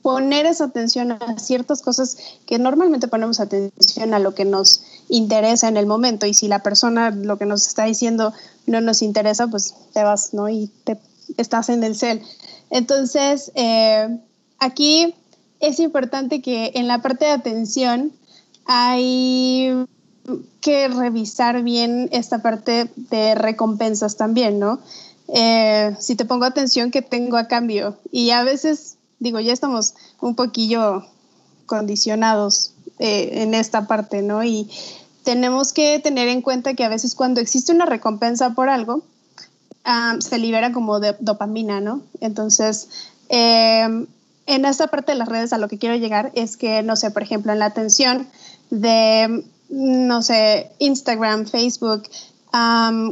[0.02, 5.68] poner esa atención a ciertas cosas que normalmente ponemos atención a lo que nos interesa
[5.68, 8.32] en el momento y si la persona lo que nos está diciendo
[8.66, 10.48] no nos interesa, pues te vas, ¿no?
[10.48, 10.98] Y te
[11.36, 12.22] estás en el cel.
[12.70, 14.18] Entonces, eh,
[14.58, 15.14] aquí
[15.60, 18.12] es importante que en la parte de atención
[18.66, 19.86] hay
[20.60, 24.80] que revisar bien esta parte de recompensas también, ¿no?
[25.28, 27.96] Eh, si te pongo atención, ¿qué tengo a cambio?
[28.10, 31.04] Y a veces, digo, ya estamos un poquillo
[31.66, 34.44] condicionados eh, en esta parte, ¿no?
[34.44, 34.70] Y
[35.24, 39.02] tenemos que tener en cuenta que a veces cuando existe una recompensa por algo,
[40.20, 42.02] se libera como dopamina, ¿no?
[42.20, 42.88] Entonces,
[43.28, 44.06] em,
[44.46, 47.10] en esta parte de las redes a lo que quiero llegar es que, no sé,
[47.10, 48.28] por ejemplo, en la atención,
[48.72, 52.04] de, no sé, Instagram, Facebook,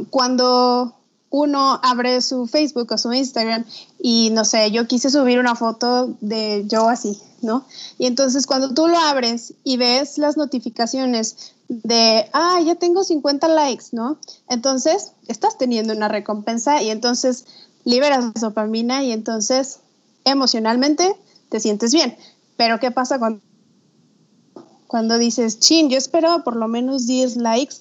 [0.09, 0.95] cuando
[1.29, 3.63] uno abre su Facebook o su Instagram
[3.99, 7.65] y no sé, yo quise subir una foto de yo así, ¿no?
[7.99, 13.47] Y entonces cuando tú lo abres y ves las notificaciones de, ah, ya tengo 50
[13.47, 14.17] likes, ¿no?
[14.49, 17.45] Entonces estás teniendo una recompensa y entonces
[17.85, 19.79] liberas dopamina y entonces
[20.25, 21.15] emocionalmente
[21.49, 22.17] te sientes bien.
[22.57, 23.41] Pero ¿qué pasa cuando,
[24.91, 27.77] cuando dices, chin, yo espero por lo menos 10 likes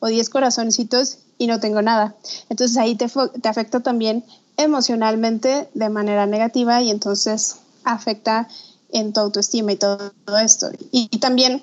[0.00, 2.14] o 10 corazoncitos y no tengo nada.
[2.50, 3.06] Entonces ahí te,
[3.40, 4.22] te afecta también
[4.58, 8.48] emocionalmente de manera negativa y entonces afecta
[8.90, 10.12] en tu autoestima y todo,
[10.44, 10.68] esto.
[10.90, 11.62] Y, también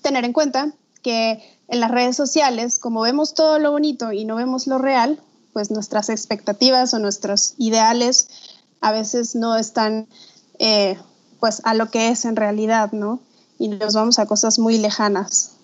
[0.00, 0.70] tener en cuenta
[1.02, 5.18] que en las redes sociales, como vemos todo lo bonito y no vemos lo real,
[5.52, 8.28] pues nuestras expectativas o nuestros ideales
[8.80, 10.06] a veces no están
[10.60, 10.96] eh,
[11.40, 13.18] pues a lo que es en realidad, ¿no?
[13.60, 15.58] Y nos vamos a cosas muy lejanas.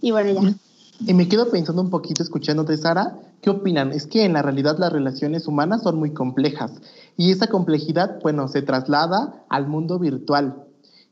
[0.00, 0.54] Y bueno, ya.
[1.00, 3.90] Y me quedo pensando un poquito escuchándote, Sara, ¿qué opinan?
[3.90, 6.70] Es que en la realidad las relaciones humanas son muy complejas
[7.16, 10.64] y esa complejidad, bueno, se traslada al mundo virtual.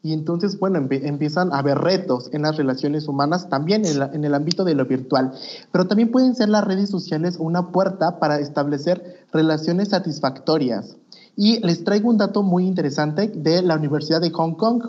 [0.04, 4.34] Y entonces, bueno, empiezan a haber retos en las relaciones humanas, también en, en, el
[4.34, 5.32] ámbito de lo virtual.
[5.72, 10.96] Pero también pueden ser las redes sociales una puerta para establecer relaciones satisfactorias.
[11.36, 14.82] Y les traigo un dato muy interesante de la Universidad de Hong Kong.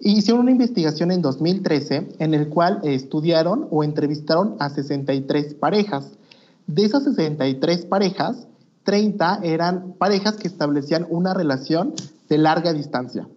[0.00, 6.12] Hicieron una investigación en 2013 en el cual estudiaron o entrevistaron a 63 parejas.
[6.68, 8.46] De esas 63 parejas,
[8.84, 11.94] 30 eran parejas que establecían una relación
[12.28, 13.28] de larga distancia.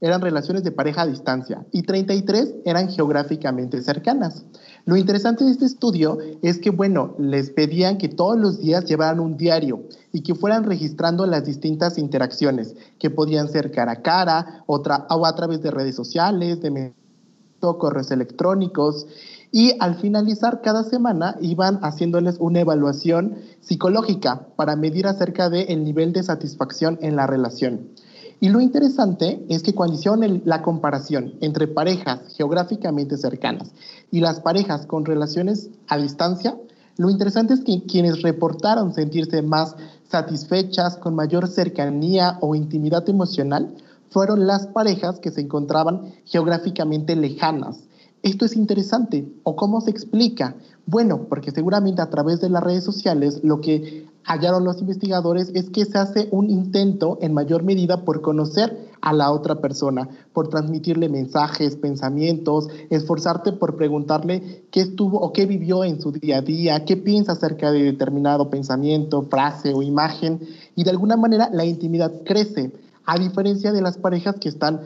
[0.00, 4.44] Eran relaciones de pareja a distancia y 33 eran geográficamente cercanas.
[4.84, 9.18] Lo interesante de este estudio es que, bueno, les pedían que todos los días llevaran
[9.18, 9.82] un diario
[10.16, 14.80] y que fueran registrando las distintas interacciones, que podían ser cara a cara, o
[15.26, 16.94] a través de redes sociales, de
[17.60, 19.06] correos electrónicos.
[19.52, 26.14] Y al finalizar cada semana iban haciéndoles una evaluación psicológica para medir acerca del nivel
[26.14, 27.90] de satisfacción en la relación.
[28.40, 33.70] Y lo interesante es que cuando hicieron la comparación entre parejas geográficamente cercanas
[34.10, 36.56] y las parejas con relaciones a distancia,
[36.96, 39.76] lo interesante es que quienes reportaron sentirse más
[40.08, 43.74] satisfechas, con mayor cercanía o intimidad emocional,
[44.08, 47.80] fueron las parejas que se encontraban geográficamente lejanas.
[48.22, 49.30] Esto es interesante.
[49.42, 50.56] ¿O cómo se explica?
[50.86, 55.70] Bueno, porque seguramente a través de las redes sociales lo que hallaron los investigadores es
[55.70, 60.48] que se hace un intento en mayor medida por conocer a la otra persona, por
[60.48, 66.42] transmitirle mensajes, pensamientos, esforzarte por preguntarle qué estuvo o qué vivió en su día a
[66.42, 70.40] día, qué piensa acerca de determinado pensamiento, frase o imagen,
[70.74, 72.72] y de alguna manera la intimidad crece,
[73.04, 74.80] a diferencia de las parejas que están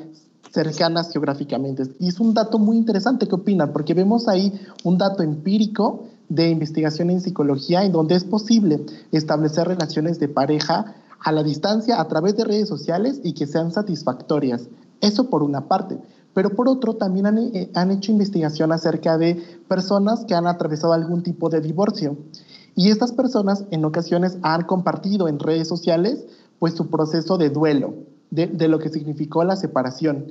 [0.53, 1.85] cercanas geográficamente.
[1.99, 3.73] Y es un dato muy interesante, ¿qué opinan?
[3.73, 4.53] Porque vemos ahí
[4.85, 10.95] un dato empírico de investigación en psicología en donde es posible establecer relaciones de pareja
[11.23, 14.69] a la distancia a través de redes sociales y que sean satisfactorias.
[15.03, 15.99] Eso por una parte.
[16.33, 20.93] Pero por otro, también han, eh, han hecho investigación acerca de personas que han atravesado
[20.93, 22.17] algún tipo de divorcio.
[22.77, 26.25] Y estas personas en ocasiones han compartido en redes sociales
[26.61, 27.95] pues su proceso de duelo,
[28.31, 30.27] de, de lo que significó la separación.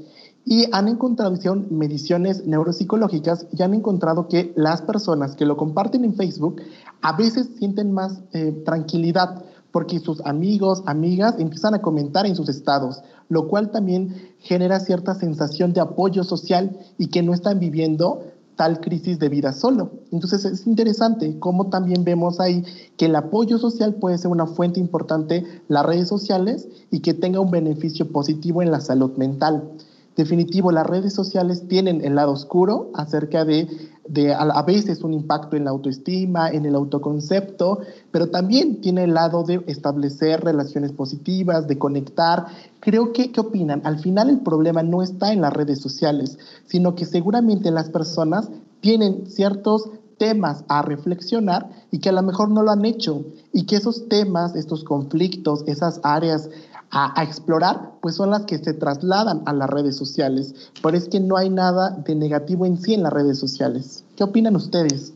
[0.51, 6.03] Y han encontrado, hicieron mediciones neuropsicológicas y han encontrado que las personas que lo comparten
[6.03, 6.59] en Facebook
[7.01, 12.49] a veces sienten más eh, tranquilidad porque sus amigos, amigas empiezan a comentar en sus
[12.49, 18.23] estados, lo cual también genera cierta sensación de apoyo social y que no están viviendo
[18.55, 19.91] tal crisis de vida solo.
[20.11, 22.63] Entonces es interesante cómo también vemos ahí
[22.97, 27.39] que el apoyo social puede ser una fuente importante, las redes sociales, y que tenga
[27.39, 29.75] un beneficio positivo en la salud mental.
[30.19, 33.69] Definitivo, las redes sociales tienen el lado oscuro acerca de,
[34.05, 37.79] de a, veces un impacto en la autoestima, en el autoconcepto,
[38.11, 42.47] pero también tiene el lado de establecer relaciones positivas, de conectar.
[42.81, 43.79] Creo que, ¿qué opinan?
[43.85, 48.49] Al final el problema no está en las redes sociales, sino que seguramente las personas
[48.81, 53.63] tienen ciertos temas a reflexionar y que a lo mejor no lo han hecho y
[53.65, 56.49] que esos temas, estos conflictos, esas áreas
[56.91, 60.55] a, explorar, pues son las que se trasladan a las redes sociales.
[60.81, 64.03] Pero es que no hay nada de negativo en sí en las redes sociales.
[64.15, 65.13] ¿Qué opinan ustedes?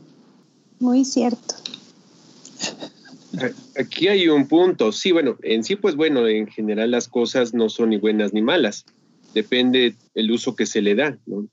[0.78, 1.54] Muy cierto.
[3.78, 4.92] Aquí hay un punto.
[4.92, 8.42] Sí, bueno, en sí, pues bueno, en general las cosas no son ni buenas ni
[8.42, 8.84] malas.
[9.34, 11.46] Depende el uso que se le da, ¿no?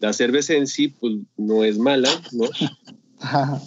[0.00, 2.46] La cerveza en sí, pues no es mala, ¿no?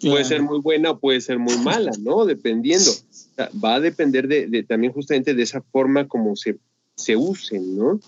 [0.00, 2.24] puede ser muy buena o puede ser muy mala, ¿no?
[2.24, 2.90] Dependiendo.
[3.38, 6.58] Va a depender de, también justamente de esa forma como se,
[6.94, 8.00] se usen, ¿no?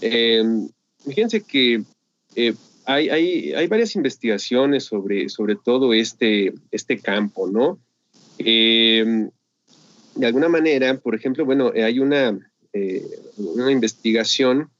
[0.00, 0.42] Eh,
[1.04, 1.82] fíjense que
[2.36, 2.54] eh,
[2.84, 7.78] hay, hay, hay, varias investigaciones sobre, sobre todo este, este campo, ¿no?
[8.38, 9.28] Eh,
[10.14, 12.38] de alguna manera, por ejemplo, bueno, hay una,
[13.36, 14.70] una investigación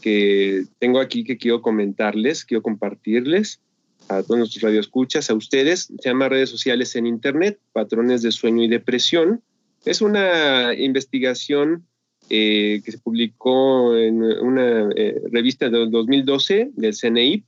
[0.00, 3.60] que tengo aquí que quiero comentarles, quiero compartirles
[4.08, 5.92] a todos nuestros radioescuchas, a ustedes.
[6.00, 9.42] Se llama Redes Sociales en Internet, Patrones de Sueño y Depresión.
[9.84, 11.86] Es una investigación
[12.28, 17.44] eh, que se publicó en una eh, revista del 2012 del CNEIP.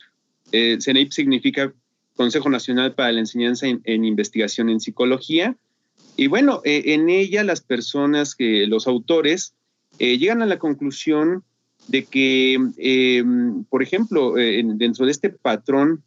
[0.52, 1.72] Eh, significa
[2.14, 5.56] Consejo Nacional para la Enseñanza en, Investigación en Psicología.
[6.16, 9.54] Y bueno, en ella las personas, que los autores,
[9.98, 11.44] llegan a la conclusión
[11.86, 12.58] de que,
[13.70, 16.02] por ejemplo, dentro de este patrón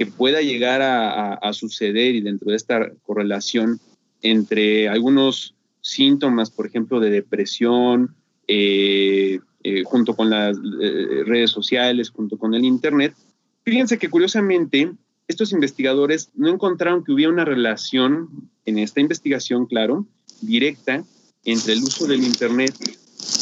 [0.00, 3.80] que pueda llegar a, suceder y dentro de esta correlación
[4.22, 8.14] entre algunos síntomas, por ejemplo, de depresión,
[8.48, 13.14] eh, eh, junto con las eh, redes sociales, junto con el Internet.
[13.62, 14.90] Fíjense que curiosamente
[15.28, 20.06] estos investigadores no encontraron que hubiera una relación en esta investigación, claro,
[20.40, 21.04] directa
[21.44, 22.74] entre el uso del Internet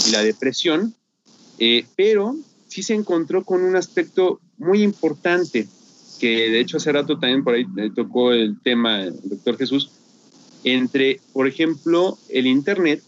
[0.09, 0.93] y la depresión,
[1.95, 2.35] pero
[2.67, 5.69] sí se encontró con un aspecto muy importante
[6.19, 9.91] que de hecho hace rato también por ahí tocó el tema el doctor Jesús,
[10.65, 13.03] entre, por ejemplo, el Internet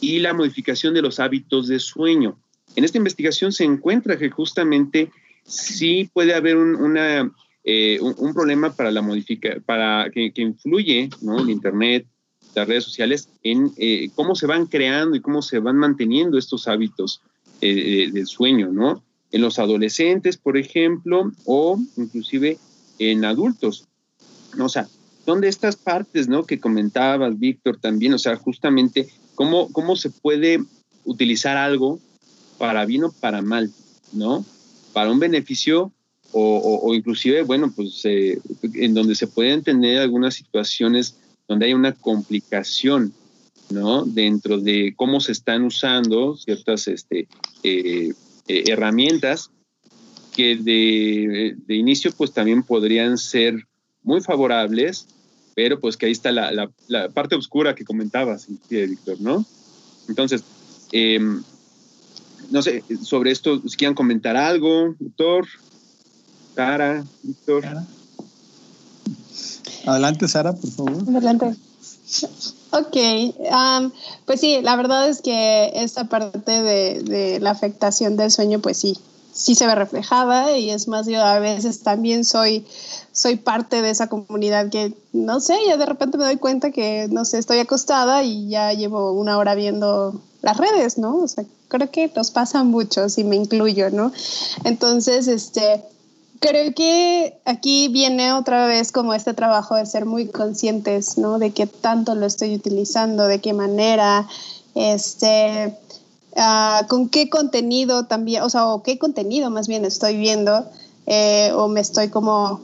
[0.00, 2.38] y la modificación de los hábitos de sueño.
[2.76, 5.10] En esta investigación se encuentra que justamente
[5.44, 7.32] sí puede haber un, una,
[7.64, 11.40] eh, un, problema para la modifica, para que, influye ¿no?
[11.40, 12.06] el Internet,
[12.54, 16.68] las redes sociales, en eh, cómo se van creando y cómo se van manteniendo estos
[16.68, 17.22] hábitos
[17.60, 19.02] eh, del sueño, ¿no?
[19.32, 22.58] En los adolescentes, por ejemplo, o inclusive
[22.98, 23.88] en adultos.
[24.58, 24.86] O sea,
[25.24, 26.44] son de estas partes, ¿no?
[26.44, 30.62] Que comentabas, Víctor, también, o sea, justamente cómo, cómo se puede
[31.04, 31.98] utilizar algo
[32.58, 33.72] para bien o para mal,
[34.12, 34.44] ¿no?
[34.92, 35.92] Para un beneficio
[36.34, 38.40] o, inclusive, bueno, pues eh,
[38.74, 41.16] en donde se pueden tener algunas situaciones
[41.46, 43.12] donde hay una complicación,
[43.68, 44.04] ¿no?
[44.04, 47.28] Dentro de cómo se están usando ciertas este,
[47.62, 48.14] eh,
[48.58, 49.50] eh, herramientas
[50.34, 53.66] que de, de, inicio pues también podrían ser
[54.02, 55.06] muy favorables,
[55.54, 59.44] pero pues que ahí está la, la, parte oscura que comentabas, Víctor, ¿no?
[60.08, 60.42] Entonces,
[60.90, 61.42] em,
[62.50, 65.46] no sé, sobre esto, si quieren comentar algo, doctor,
[66.54, 67.64] Sara, Víctor.
[69.86, 71.02] Adelante, Sara, por favor.
[71.08, 71.56] Adelante.
[72.72, 72.96] Ok,
[74.24, 78.96] pues sí, la verdad es que esta parte de, la afectación del sueño, pues sí,
[79.34, 82.66] sí se ve reflejada y es más, yo a veces también soy,
[83.12, 87.08] soy parte de esa comunidad que, no sé, ya de repente me doy cuenta que,
[87.10, 91.16] no sé, estoy acostada y ya llevo una hora viendo las redes, ¿no?
[91.18, 94.12] O sea, creo que nos pasa mucho, si me incluyo, ¿no?
[94.64, 95.84] Entonces, este,
[96.42, 101.38] creo que aquí viene otra vez como este trabajo de ser muy conscientes, ¿no?
[101.38, 104.26] De qué tanto lo estoy utilizando, de qué manera,
[104.74, 105.78] este,
[106.36, 110.66] ah, con qué contenido también, o sea, o qué contenido más bien estoy viendo
[111.06, 112.60] eh, o me estoy como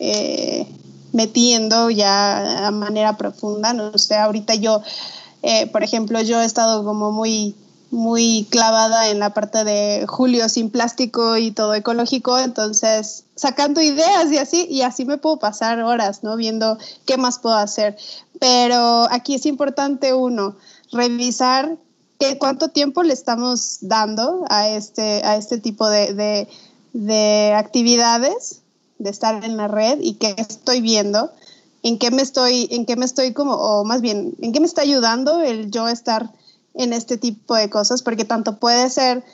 [0.00, 0.66] eh,
[1.12, 4.82] metiendo ya a manera profunda, no sé, ahorita yo,
[5.42, 7.54] eh, por ejemplo, yo he estado como muy
[7.90, 14.30] muy clavada en la parte de Julio sin plástico y todo ecológico, entonces sacando ideas
[14.30, 16.36] y así, y así me puedo pasar horas, ¿no?
[16.36, 17.96] Viendo qué más puedo hacer.
[18.38, 20.56] Pero aquí es importante uno,
[20.92, 21.76] revisar
[22.20, 26.48] qué, cuánto tiempo le estamos dando a este, a este tipo de, de,
[26.92, 28.60] de actividades,
[28.98, 31.32] de estar en la red y qué estoy viendo,
[31.82, 34.66] en qué me estoy, en qué me estoy como, o más bien, en qué me
[34.66, 36.30] está ayudando el yo estar
[36.74, 39.24] en este tipo de cosas, porque tanto puede ser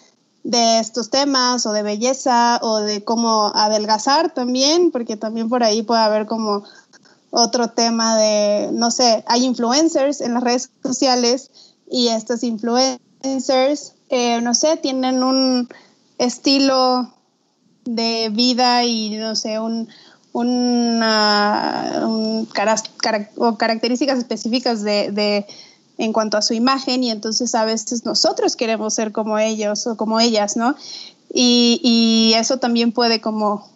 [0.43, 5.83] de estos temas o de belleza o de cómo adelgazar también, porque también por ahí
[5.83, 6.63] puede haber como
[7.31, 11.51] otro tema de, no sé, hay influencers en las redes sociales
[11.91, 15.69] y estos influencers, eh, no sé, tienen un
[16.19, 17.13] estilo
[17.85, 19.89] de vida y, no sé, un,
[20.33, 22.49] una, un
[23.37, 25.47] o características específicas de
[25.99, 29.97] en cuanto a su imagen y entonces a veces nosotros queremos ser como ellos o
[29.97, 30.77] como ellas, ¿no?
[31.33, 33.69] Y, eso también puede como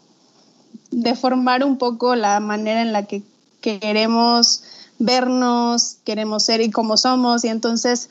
[0.91, 3.23] deformar un poco la manera en la que
[3.61, 4.63] queremos
[4.99, 8.11] vernos, queremos ser y como somos y entonces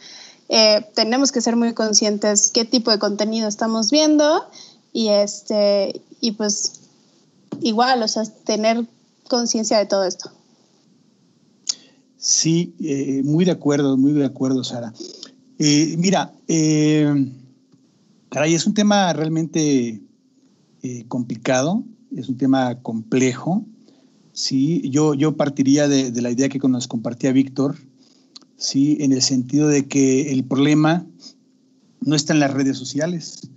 [0.50, 4.46] eh, tenemos que ser muy conscientes qué tipo de contenido estamos viendo
[4.92, 6.80] y este y pues
[7.62, 8.86] igual, o sea, tener
[9.28, 10.32] conciencia de todo esto.
[12.22, 14.94] Sí, eh, muy de acuerdo, muy de acuerdo, Sara.
[15.58, 17.32] Eh, mira, eh,
[18.28, 20.02] caray, es un tema realmente
[21.08, 21.84] complicado,
[22.16, 23.66] es un tema complejo.
[24.34, 27.78] Sí, yo, yo partiría de, de la idea que nos compartía Víctor,
[28.58, 31.06] sí, en el sentido de que el problema
[32.02, 33.50] no está en las redes sociales,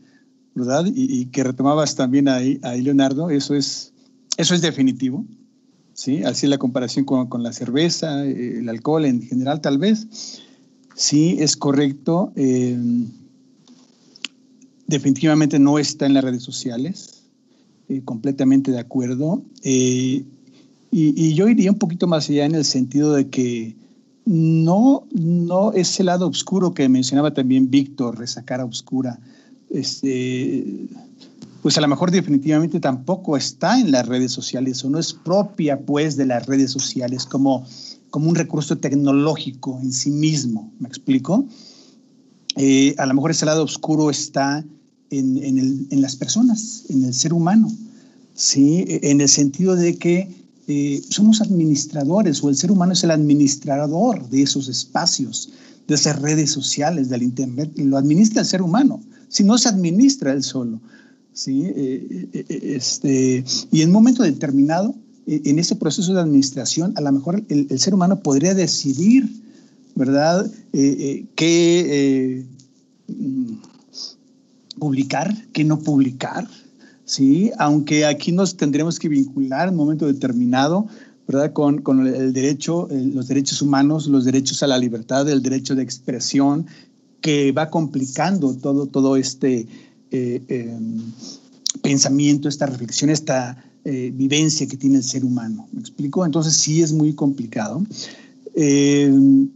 [0.55, 0.85] ¿verdad?
[0.87, 3.93] Y, que retomabas también ahí, ahí, Leonardo, eso es,
[4.37, 5.25] eso es definitivo,
[5.95, 6.23] ¿sí?
[6.25, 10.07] Así la comparación con, con, la cerveza, el alcohol en general, tal vez.
[10.95, 12.33] Sí, es correcto.
[12.37, 12.79] Eh,
[14.87, 17.23] definitivamente no está en las redes sociales,
[17.89, 19.43] eh, completamente de acuerdo.
[19.63, 20.25] Eh,
[20.91, 23.75] y, y, yo iría un poquito más allá en el sentido de que
[24.27, 29.19] no, no ese lado oscuro que mencionaba también Víctor, esa cara oscura,
[29.71, 30.87] este,
[31.63, 35.81] pues a lo mejor definitivamente tampoco está en las redes sociales o no es propia
[35.81, 37.65] pues de las redes sociales como,
[38.11, 41.47] como un recurso tecnológico en sí mismo, ¿me explico?
[42.57, 44.65] Eh, a lo mejor ese lado oscuro está
[45.11, 47.71] en, en, las personas, en el ser humano,
[48.35, 48.85] ¿sí?
[48.89, 50.29] en el sentido de que
[50.67, 55.51] eh, somos administradores o el ser humano es el administrador de esos espacios,
[55.87, 60.33] de esas redes sociales, del Internet, lo administra el ser humano, si no se administra
[60.33, 60.81] él solo.
[61.33, 61.65] ¿Sí?
[61.67, 62.45] Eh, eh,
[62.77, 64.95] este, y en un momento determinado,
[65.27, 69.31] en ese proceso de administración, a lo mejor el, ser humano podría decidir,
[69.95, 72.45] ¿verdad?, qué
[74.81, 76.49] publicar, qué no publicar,
[77.05, 77.53] ¿sí?
[77.59, 80.89] Aunque aquí nos tendremos que vincular en un momento determinado,
[81.29, 81.53] ¿verdad?
[81.53, 85.85] Con, con el derecho, los derechos humanos, los derechos a la libertad, el derecho de
[85.85, 86.67] expresión,
[87.21, 89.69] que va complicando todo, todo este
[90.13, 91.13] eh, em,
[91.83, 95.67] pensamiento, esta reflexión, esta eh, vivencia que tiene el ser humano.
[95.73, 96.25] ¿Me explico?
[96.25, 97.83] Entonces sí es muy complicado.
[98.55, 99.49] Em,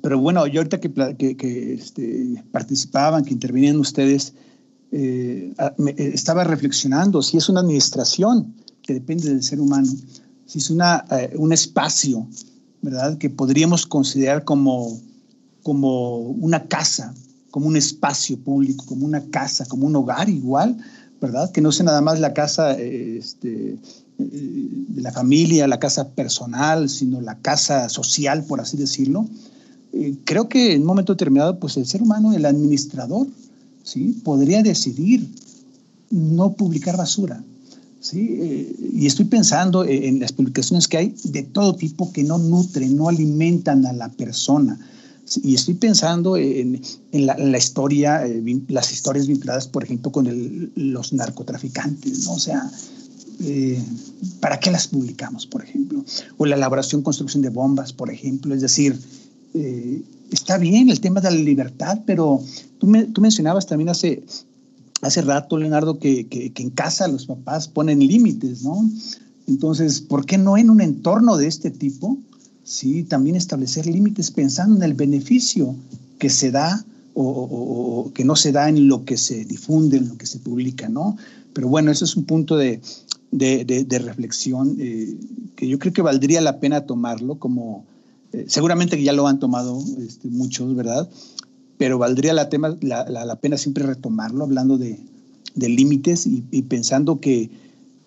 [0.00, 4.32] pero bueno, yo ahorita que, que, que este, participaban, que intervenían ustedes,
[4.92, 9.92] eh, eh, estaba reflexionando si es una administración que depende del ser humano,
[10.46, 11.04] si es una,
[11.36, 12.26] un espacio,
[12.80, 13.18] ¿verdad?
[13.18, 14.98] Que podríamos considerar como,
[15.62, 17.14] como una casa,
[17.50, 20.76] como un espacio público, como una casa, como un hogar igual,
[21.20, 21.50] ¿verdad?
[21.50, 23.76] Que no sea nada más la casa este,
[24.18, 29.26] de la familia, la casa personal, sino la casa social, por así decirlo.
[30.24, 33.26] creo que en un momento determinado, pues el ser humano, el administrador,
[33.82, 34.20] ¿sí?
[34.24, 35.28] podría decidir
[36.10, 37.42] no publicar basura.
[38.00, 38.38] ¿sí?
[38.40, 42.96] Eh, y estoy pensando en las publicaciones que hay de todo tipo que no nutren,
[42.96, 44.78] no alimentan a la persona.
[45.42, 52.24] Y estoy pensando en, la, historia, eh, las historias vinculadas, por ejemplo, con los narcotraficantes,
[52.24, 52.34] ¿no?
[52.34, 52.68] O sea,
[53.40, 53.80] eh,
[54.40, 56.04] ¿para qué las publicamos, por ejemplo?
[56.36, 58.54] O la elaboración, construcción de bombas, por ejemplo.
[58.54, 58.98] Es decir,
[60.30, 62.42] está bien el tema de la libertad, pero
[62.78, 62.86] tú,
[63.20, 64.24] mencionabas también hace,
[65.02, 68.88] hace rato, Leonardo, que, en casa los papás ponen límites, ¿no?
[69.46, 72.18] Entonces, ¿por qué no en un entorno de este tipo?
[72.70, 75.74] Sí, también establecer límites pensando en el beneficio
[76.20, 80.16] que se da o, que no se da en lo que se difunde, en lo
[80.16, 81.16] que se publica, ¿no?
[81.52, 82.80] Pero bueno, eso es un punto de,
[83.32, 85.16] reflexión eh,
[85.56, 87.84] que yo creo que valdría la pena tomarlo como,
[88.32, 91.10] eh, seguramente que ya lo han tomado este, muchos, ¿verdad?
[91.76, 94.96] Pero valdría la, tema, la, pena siempre retomarlo, hablando de,
[95.56, 97.50] límites y, pensando que,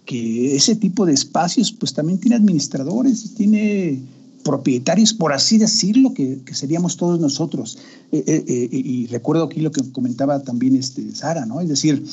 [0.06, 4.02] que, ese tipo de espacios pues también tiene administradores y tiene
[4.44, 7.78] propietarios, por así decirlo, que, seríamos todos nosotros.
[8.12, 11.62] Eh, eh, y recuerdo aquí lo que comentaba también este, Sara, ¿no?
[11.62, 12.04] Es decir,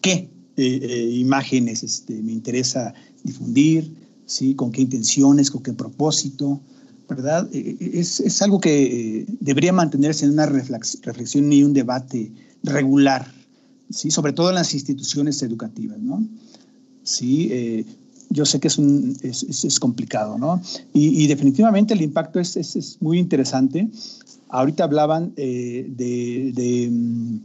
[0.00, 2.94] ¿qué imágenes este, me interesa
[3.24, 3.92] difundir?
[4.26, 4.54] ¿Sí?
[4.54, 5.50] ¿Con qué intenciones?
[5.50, 6.60] ¿Con qué propósito?
[7.08, 7.48] ¿verdad?
[7.52, 12.32] Eh, eh, es, es algo que eh, debería mantenerse en una reflexión y un debate
[12.62, 13.26] regular,
[13.90, 14.10] ¿sí?
[14.10, 16.26] sobre todo en las instituciones educativas, ¿no?
[17.04, 17.86] Sí,
[18.32, 20.60] yo sé que es, un, es, es complicado, ¿no?
[20.92, 23.88] Y, definitivamente el impacto es, es, muy interesante.
[24.48, 25.86] Ahorita hablaban de,
[26.54, 27.38] de mm,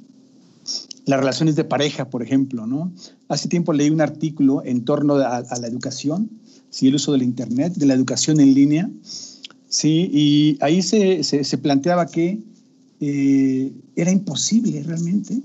[1.06, 2.92] las relaciones de pareja, por ejemplo, ¿no?
[3.30, 6.30] Hace tiempo leí un artículo en torno a, a la educación,
[6.70, 8.90] sí, el uso del Internet, de la educación en línea,
[9.70, 12.40] Sí, y ahí se, se, planteaba que
[13.02, 15.40] eh, era imposible realmente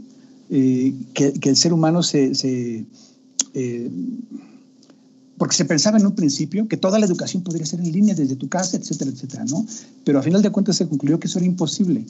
[0.48, 2.32] eh, que, que, el ser humano se...
[3.54, 3.90] eh,
[5.42, 8.36] porque se pensaba en un principio que toda la educación podría ser en línea desde
[8.36, 9.66] tu casa, etcétera, etcétera, ¿no?
[10.04, 12.06] Pero a final de cuentas se concluyó que eso era imposible,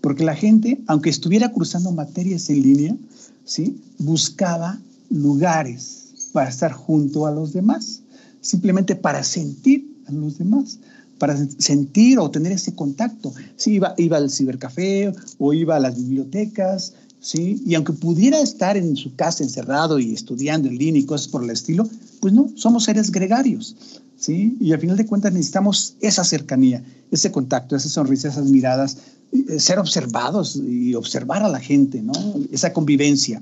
[0.00, 2.96] porque la gente, aunque estuviera cruzando materias en línea,
[3.44, 3.80] ¿sí?
[3.98, 4.80] Buscaba
[5.10, 8.00] lugares para estar junto a los demás,
[8.40, 10.80] simplemente para sentir a los demás
[11.22, 13.32] para sentir o tener ese contacto.
[13.54, 17.62] Sí, iba al cibercafé o iba a las bibliotecas, ¿sí?
[17.64, 21.42] Y aunque pudiera estar en su casa encerrado y estudiando en línea y cosas por
[21.42, 21.88] el estilo,
[22.20, 23.74] pues no, somos seres gregarios,
[24.18, 24.56] ¿sí?
[24.60, 28.98] Y al final de cuentas necesitamos esa cercanía, ese contacto, esa sonrisa, esas miradas,
[29.32, 32.12] eh, ser observados y observar a la gente, ¿no?
[32.50, 33.40] Esa convivencia,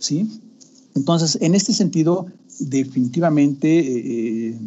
[0.00, 0.28] ¿sí?
[0.94, 2.26] Entonces, en este sentido,
[2.58, 4.58] definitivamente eh,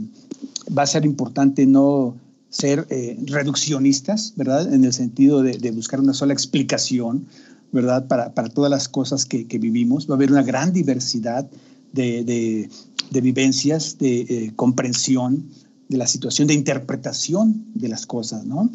[0.76, 2.16] va a ser importante no
[2.50, 4.74] ser eh, reduccionistas, ¿verdad?
[4.74, 7.26] En el sentido de, buscar una sola explicación,
[7.72, 8.08] ¿verdad?
[8.08, 10.10] Para, para todas las cosas que, que, vivimos.
[10.10, 11.50] Va a haber una gran diversidad
[11.94, 12.70] de,
[13.12, 15.50] de, vivencias, de eh, comprensión
[15.90, 18.70] de la situación, de interpretación de las cosas, ¿no?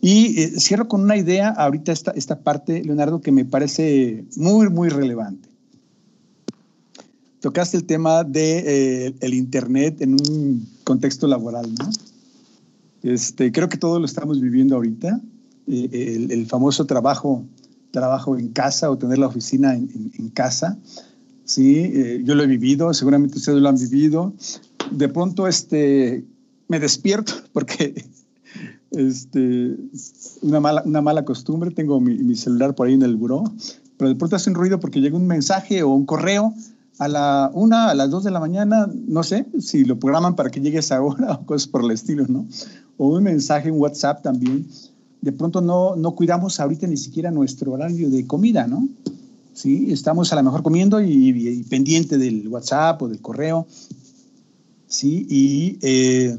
[0.00, 4.68] Y eh, cierro con una idea, ahorita esta, esta parte, Leonardo, que me parece muy,
[4.68, 5.48] muy relevante.
[7.40, 11.90] Tocaste el tema de eh, Internet en un contexto laboral, ¿no?
[13.02, 15.20] Este, creo que todos lo estamos viviendo ahorita.
[15.66, 17.44] El, el, famoso trabajo,
[17.92, 20.78] trabajo en casa o tener la oficina en, en, en casa.
[21.44, 24.32] Sí, eh, yo lo he vivido, seguramente ustedes lo han vivido.
[24.90, 26.24] De pronto este,
[26.68, 28.04] me despierto porque
[28.90, 29.76] este,
[30.42, 33.44] una, mala, una mala costumbre, tengo mi, mi celular por ahí en el buró,
[33.96, 36.54] pero de pronto hace un ruido porque llega un mensaje o un correo
[36.98, 40.50] a la una, a las dos de la mañana, no sé si lo programan para
[40.50, 42.46] que llegue a esa hora o cosas por el estilo, ¿no?
[42.96, 44.66] O un mensaje en WhatsApp también.
[45.22, 48.88] De pronto no, no cuidamos ahorita ni siquiera nuestro horario de comida, ¿no?
[49.54, 53.66] Sí, estamos a lo mejor comiendo y, y, y pendiente del WhatsApp o del correo.
[54.86, 56.36] Sí, y eh,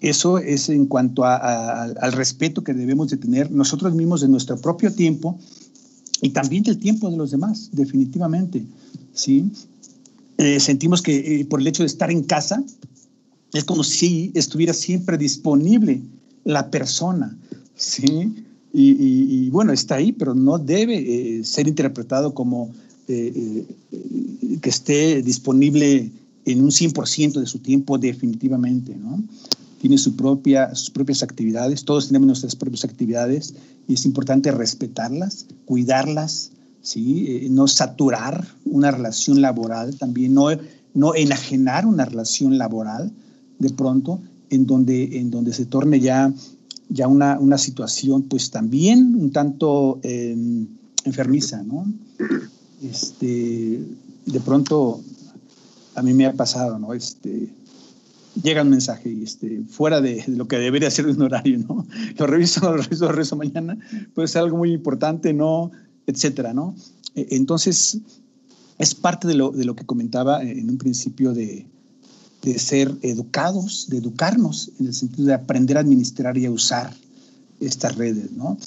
[0.00, 4.28] eso es en cuanto a, a, al respeto que debemos de tener nosotros mismos de
[4.28, 5.38] nuestro propio tiempo
[6.20, 8.64] y también del tiempo de los demás, definitivamente.
[9.12, 9.50] ¿sí?
[10.38, 12.62] Eh, sentimos que eh, por el hecho de estar en casa,
[13.52, 16.00] es como si estuviera siempre disponible
[16.44, 17.36] la persona,
[17.82, 18.32] ¿sí?
[18.74, 22.70] Y, bueno, está ahí, pero no debe eh, ser interpretado como
[23.06, 26.10] eh, eh, que esté disponible
[26.46, 29.22] en un 100% de su tiempo definitivamente, ¿no?
[29.78, 33.54] Tiene su propia, sus propias actividades, todos tenemos nuestras propias actividades
[33.88, 37.48] y es importante respetarlas, cuidarlas, ¿sí?
[37.50, 40.46] No saturar una relación laboral, también no,
[40.94, 43.12] no enajenar una relación laboral
[43.58, 46.32] de pronto en donde, en donde se torne ya,
[46.92, 50.36] ya una, una situación pues también un tanto eh,
[51.04, 51.86] enfermiza, ¿no?
[52.82, 53.80] Este,
[54.26, 55.00] de pronto
[55.94, 56.92] a mí me ha pasado, ¿no?
[56.92, 57.48] Este,
[58.42, 61.86] llega un mensaje este, fuera de, lo que debería ser un horario, ¿no?
[62.18, 63.78] Lo reviso, lo reviso, lo reviso mañana,
[64.14, 65.70] puede ser algo muy importante, ¿no?
[66.06, 66.74] Etcétera, ¿no?
[67.14, 67.98] Entonces,
[68.78, 71.66] es parte de lo, de lo que comentaba en un principio de,
[72.42, 76.92] de ser educados, de educarnos en el sentido de aprender a administrar y a usar
[77.60, 78.58] estas redes, ¿no?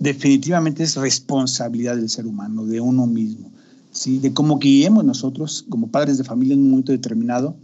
[0.00, 3.50] Definitivamente es responsabilidad del ser humano, de uno mismo,
[3.92, 4.18] ¿sí?
[4.18, 7.54] De cómo guiemos nosotros como padres de familia en un momento determinado,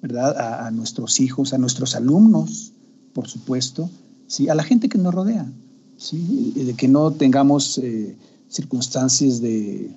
[0.00, 0.66] ¿verdad?
[0.66, 2.72] A, nuestros hijos, a nuestros alumnos,
[3.12, 3.90] por supuesto,
[4.28, 4.48] ¿sí?
[4.48, 5.50] A la gente que nos rodea,
[5.96, 6.52] ¿sí?
[6.54, 8.16] De que no tengamos eh,
[8.48, 9.90] circunstancias de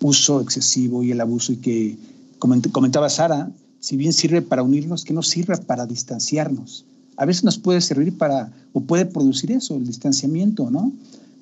[0.00, 1.98] uso excesivo y el abuso y que,
[2.38, 6.84] como comentaba Sara, si bien sirve para unirnos, que no sirva para distanciarnos.
[7.16, 10.92] A veces nos puede servir para, o puede producir eso, el distanciamiento, ¿no?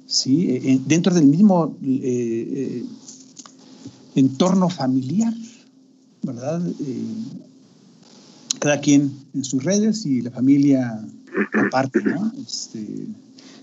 [0.07, 2.85] Sí, eh, dentro del mismo eh,
[4.15, 5.35] entorno familiar,
[6.23, 6.63] ¿verdad?
[6.81, 7.05] Eh,
[8.59, 11.05] cada quien en sus redes y la familia
[11.67, 12.33] aparte, ¿no?
[12.39, 13.07] Este,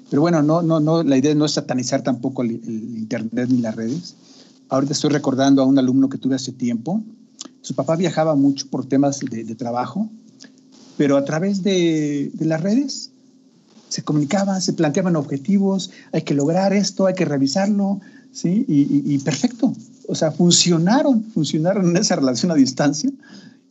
[0.09, 3.59] pero bueno, no, no, no, la idea no es satanizar tampoco el, el Internet ni
[3.59, 4.15] las redes.
[4.69, 7.03] Ahorita estoy recordando a un alumno que tuve hace tiempo,
[7.63, 10.09] su papá viajaba mucho por temas de, trabajo,
[10.97, 13.11] pero a través de, las redes
[13.87, 18.01] se comunicaban, se planteaban objetivos, hay que lograr esto, hay que revisarlo,
[18.33, 18.65] ¿sí?
[18.67, 19.73] Y, perfecto.
[20.07, 23.09] O sea, funcionaron, funcionaron en esa relación a distancia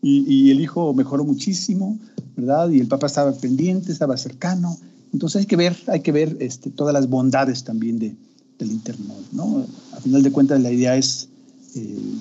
[0.00, 1.98] y, y, el hijo mejoró muchísimo,
[2.34, 2.70] ¿verdad?
[2.70, 4.78] Y el papá estaba pendiente, estaba cercano.
[5.12, 8.16] Entonces hay que ver, hay que ver este, todas las bondades también de,
[8.58, 9.66] del Internet, ¿no?
[9.92, 11.28] A final de cuentas la idea es...
[11.74, 12.16] Eh,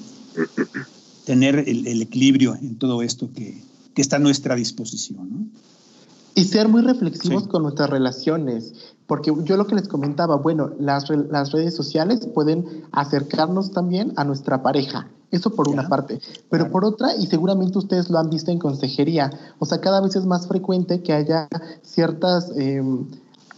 [1.26, 3.62] tener el, el, equilibrio en todo esto que,
[3.94, 5.30] que, está a nuestra disposición.
[5.30, 5.46] ¿no?
[6.34, 7.50] Y ser muy reflexivos sí.
[7.50, 8.74] con nuestras relaciones,
[9.06, 14.24] porque yo lo que les comentaba, bueno, las, las redes sociales pueden acercarnos también a
[14.24, 16.22] nuestra pareja, eso por una parte.
[16.50, 20.16] Pero por otra, y seguramente ustedes lo han visto en consejería, o sea, cada vez
[20.16, 21.50] es más frecuente que haya
[21.84, 22.82] ciertas eh,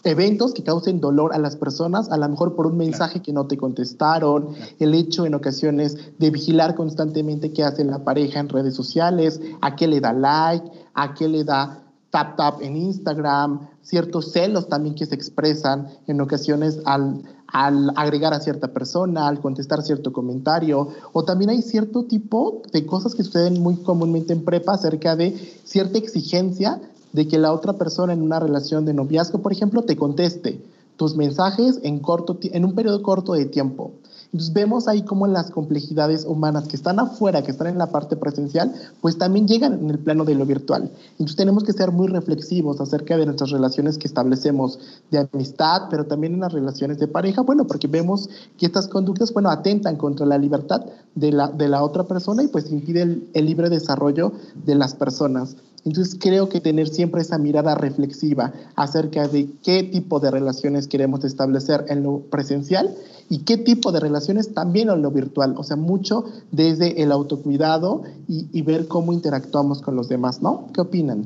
[0.03, 3.47] eventos que causen dolor a las personas, a lo mejor por un mensaje que no
[3.47, 4.49] te contestaron,
[4.79, 9.75] el hecho en ocasiones de vigilar constantemente qué hace la pareja en redes sociales, a
[9.75, 11.79] qué le da like, a qué le da
[12.09, 18.33] tap tap en Instagram, ciertos celos también que se expresan en ocasiones al, al agregar
[18.33, 23.23] a cierta persona, al contestar cierto comentario, o también hay cierto tipo de cosas que
[23.23, 25.31] suceden muy comúnmente en prepa acerca de
[25.63, 26.79] cierta exigencia
[27.13, 30.59] de que la otra persona en una relación de noviazgo, por ejemplo, te conteste
[30.97, 33.91] tus mensajes en, corto, en un periodo corto de tiempo.
[34.33, 38.15] Entonces vemos ahí cómo las complejidades humanas que están afuera, que están en la parte
[38.15, 40.89] presencial, pues también llegan en el plano de lo virtual.
[41.11, 44.79] Entonces tenemos que ser muy reflexivos acerca de nuestras relaciones que establecemos
[45.11, 49.31] de amistad, pero también en las relaciones de pareja, bueno, porque vemos que estas conductas,
[49.33, 50.83] bueno, atentan contra la libertad
[51.13, 54.31] de la, de la otra persona y pues impide el, el libre desarrollo
[54.65, 55.57] de las personas.
[55.85, 61.25] Entonces creo que tener siempre esa mirada reflexiva acerca de qué tipo de relaciones queremos
[61.25, 62.95] establecer en lo presencial
[63.29, 65.55] y qué tipo de relaciones también en lo virtual.
[65.57, 70.69] O sea, mucho desde el autocuidado y, ver cómo interactuamos con los demás, ¿no?
[70.73, 71.25] ¿Qué opinan?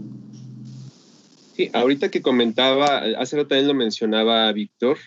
[1.55, 4.97] Sí, ahorita que comentaba, hace rato también lo mencionaba Víctor,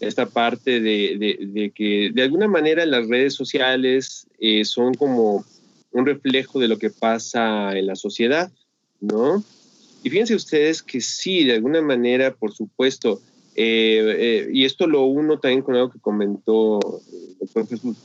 [0.00, 5.44] esta parte de, que de alguna manera las redes sociales eh, son como
[5.92, 8.50] un reflejo de lo que pasa en la sociedad
[9.00, 9.42] ¿no?
[10.02, 13.20] Y fíjense ustedes que sí, de alguna manera, por supuesto,
[13.54, 16.78] eh, eh, y esto lo uno también con algo que comentó
[17.12, 17.96] el doctor Jesús,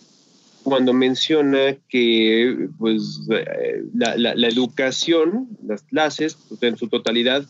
[0.64, 7.46] cuando menciona que pues, eh, la, la, educación, las clases, pues, en su totalidad,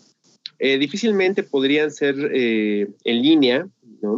[0.60, 3.68] difícilmente podrían ser en línea,
[4.02, 4.18] ¿no?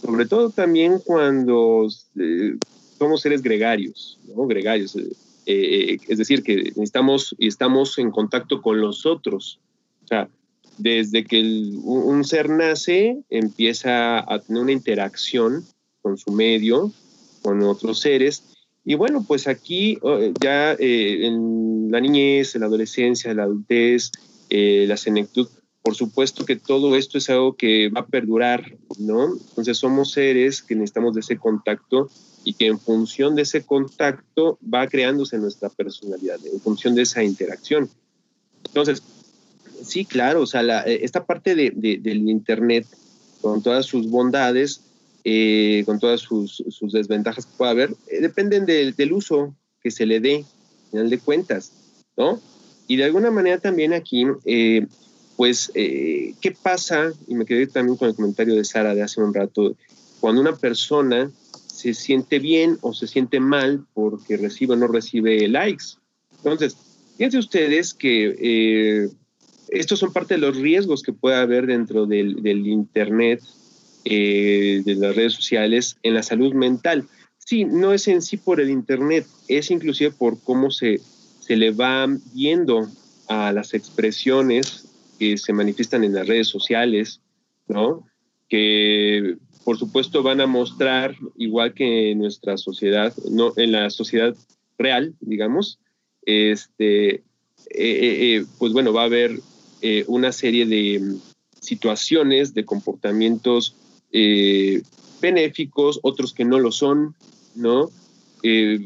[0.00, 1.86] Sobre todo también cuando
[2.98, 4.46] somos seres gregarios, ¿no?
[4.46, 4.96] Gregarios
[5.46, 9.60] eh, es decir, que necesitamos y estamos en contacto con los otros.
[10.04, 10.28] O sea,
[10.78, 11.40] desde que
[11.82, 15.64] un ser nace, empieza a tener una interacción
[16.02, 16.92] con su medio,
[17.42, 18.44] con otros seres.
[18.84, 19.98] Y bueno, pues aquí
[20.40, 24.10] ya eh, en la niñez, en la adolescencia, en la adultez,
[24.50, 25.48] eh, la senectud,
[25.82, 29.34] por supuesto que todo esto es algo que va a perdurar, ¿no?
[29.48, 32.08] Entonces somos seres que necesitamos de ese contacto
[32.46, 37.24] y que en función de ese contacto va creándose nuestra personalidad, en función de esa
[37.24, 37.90] interacción.
[38.64, 39.02] Entonces,
[39.82, 42.86] sí, claro, o sea, eh, esta parte de, del Internet,
[43.40, 44.80] con todas sus bondades,
[45.24, 49.90] eh, con todas sus, sus, desventajas que pueda haber, eh, dependen del, del uso que
[49.90, 51.72] se le dé, al final de cuentas,
[52.16, 52.40] ¿no?
[52.86, 54.24] Y de alguna manera también aquí,
[55.36, 57.12] pues, ¿qué pasa?
[57.26, 59.74] Y me quedé también con el comentario de Sara de hace un rato,
[60.20, 61.28] cuando una persona
[61.94, 65.84] se siente bien o se siente mal porque recibe o no recibe likes.
[66.38, 66.76] Entonces,
[67.16, 69.08] fíjense ustedes que eh,
[69.68, 73.40] estos son parte de los riesgos que puede haber dentro del, Internet,
[74.04, 77.06] eh, de las redes sociales, en la salud mental.
[77.38, 81.00] Sí, no es en sí por el Internet, es inclusive por cómo se,
[81.38, 82.88] se le va viendo
[83.28, 84.88] a las expresiones
[85.20, 87.20] que se manifiestan en las redes sociales,
[87.68, 88.04] ¿no?
[88.48, 89.36] Que
[89.66, 94.36] por supuesto van a mostrar, igual que en nuestra sociedad, no, en la sociedad
[94.78, 95.80] real, digamos,
[96.22, 97.22] este, eh,
[97.70, 99.40] eh, eh, pues bueno, va a haber
[100.06, 101.20] una serie de mm,
[101.60, 103.74] situaciones, de comportamientos
[105.20, 107.16] benéficos, otros que no lo son,
[107.56, 107.90] ¿no?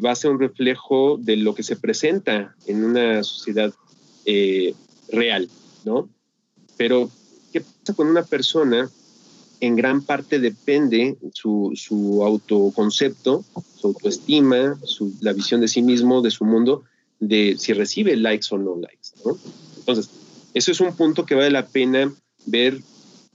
[0.02, 3.74] va a ser un reflejo de lo que se presenta en una sociedad
[5.12, 5.50] real,
[5.84, 6.08] ¿no?
[6.78, 7.10] Pero,
[7.52, 8.90] ¿qué pasa con una persona
[9.60, 13.44] en gran parte depende su, su autoconcepto,
[13.76, 14.78] su autoestima,
[15.20, 16.84] la visión de sí mismo, de su mundo,
[17.18, 19.10] de si recibe likes o no likes.
[19.78, 20.10] Entonces,
[20.54, 22.12] eso es un punto que vale la pena
[22.46, 22.80] ver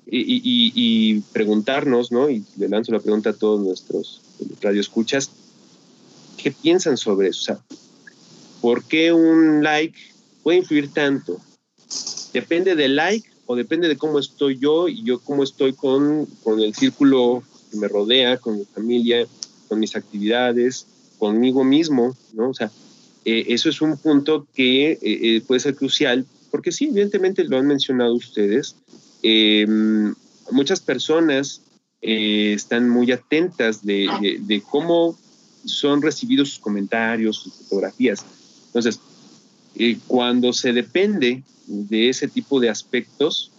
[0.07, 0.41] y,
[0.76, 2.30] y, preguntarnos, ¿no?
[2.30, 4.21] Y le lanzo la pregunta a todos nuestros
[4.61, 5.32] radioescuchas,
[6.38, 7.39] ¿qué piensan sobre eso?
[7.39, 7.59] O sea,
[8.61, 9.97] ¿por qué un like
[10.43, 11.39] puede influir tanto?
[12.34, 16.60] ¿Depende del like o depende de cómo estoy yo y yo cómo estoy con, con
[16.60, 19.28] el círculo que me rodea, con mi familia,
[19.68, 20.88] con mis actividades,
[21.18, 22.50] conmigo mismo, ¿no?
[22.50, 22.72] O sea,
[23.26, 27.58] eh, eso es un punto que eh, eh, puede ser crucial, porque sí, evidentemente lo
[27.58, 28.76] han mencionado ustedes,
[29.24, 30.14] em,
[30.52, 31.62] muchas personas
[32.08, 35.18] están muy atentas de, de, de, cómo
[35.66, 38.24] son recibidos sus comentarios, sus fotografías.
[38.68, 39.00] Entonces,
[40.07, 43.51] cuando se depende de ese tipo de aspectos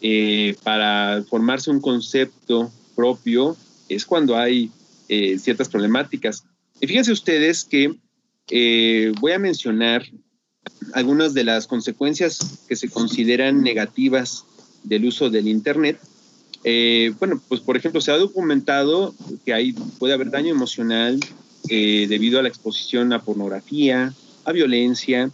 [0.00, 3.56] eh, para formarse un concepto propio
[3.88, 4.70] es cuando hay
[5.08, 6.44] eh, ciertas problemáticas.
[6.80, 7.94] Y fíjense ustedes que
[8.50, 10.06] eh, voy a mencionar
[10.94, 14.44] algunas de las consecuencias que se consideran negativas
[14.84, 15.98] del uso del Internet.
[17.18, 21.20] bueno, pues por ejemplo, se ha documentado que hay, puede haber daño emocional
[21.68, 25.30] debido a la exposición a pornografía, a violencia,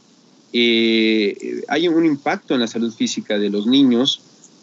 [0.52, 4.20] eh, hay un impacto en la salud física de los niños,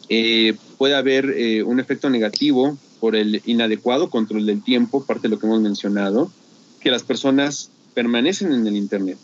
[0.09, 5.29] eh, puede haber eh, un efecto negativo por el inadecuado control del tiempo, parte de
[5.29, 6.31] lo que hemos mencionado,
[6.79, 9.17] que las personas permanecen en el Internet,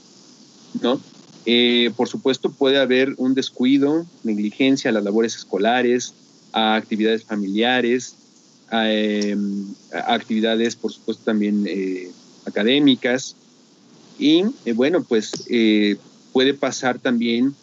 [0.82, 1.00] ¿no?
[1.96, 6.14] por supuesto, puede haber un descuido, negligencia a las labores escolares,
[6.52, 8.14] a actividades familiares,
[8.70, 8.86] a,
[10.14, 11.66] actividades, por supuesto, también
[12.46, 13.36] académicas.
[14.20, 14.44] Y
[14.76, 15.48] bueno, pues
[16.32, 17.56] puede pasar también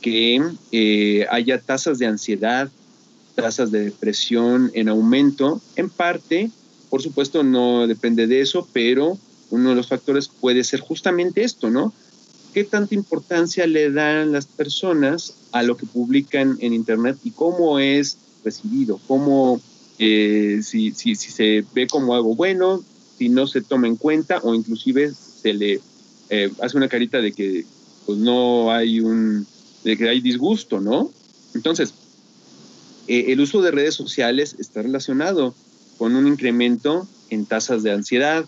[0.00, 0.40] que
[0.72, 2.70] eh, haya tasas de ansiedad,
[3.34, 5.60] tasas de depresión en aumento.
[5.76, 6.50] En parte,
[6.88, 9.18] por supuesto, no depende de eso, pero
[9.50, 11.92] uno de los factores puede ser justamente esto, ¿no?
[12.54, 17.78] ¿Qué tanta importancia le dan las personas a lo que publican en Internet y cómo
[17.78, 19.00] es recibido?
[19.06, 19.60] ¿Cómo,
[19.98, 22.82] eh, si, si, se ve como algo bueno,
[23.18, 25.80] si no se toma en cuenta o inclusive se le
[26.30, 27.64] eh, hace una carita de que
[28.10, 29.46] pues no hay un,
[29.84, 31.12] de que hay disgusto, ¿no?
[31.54, 31.94] Entonces,
[33.06, 35.54] eh, el uso de redes sociales está relacionado
[35.96, 38.44] con un incremento en tasas de ansiedad,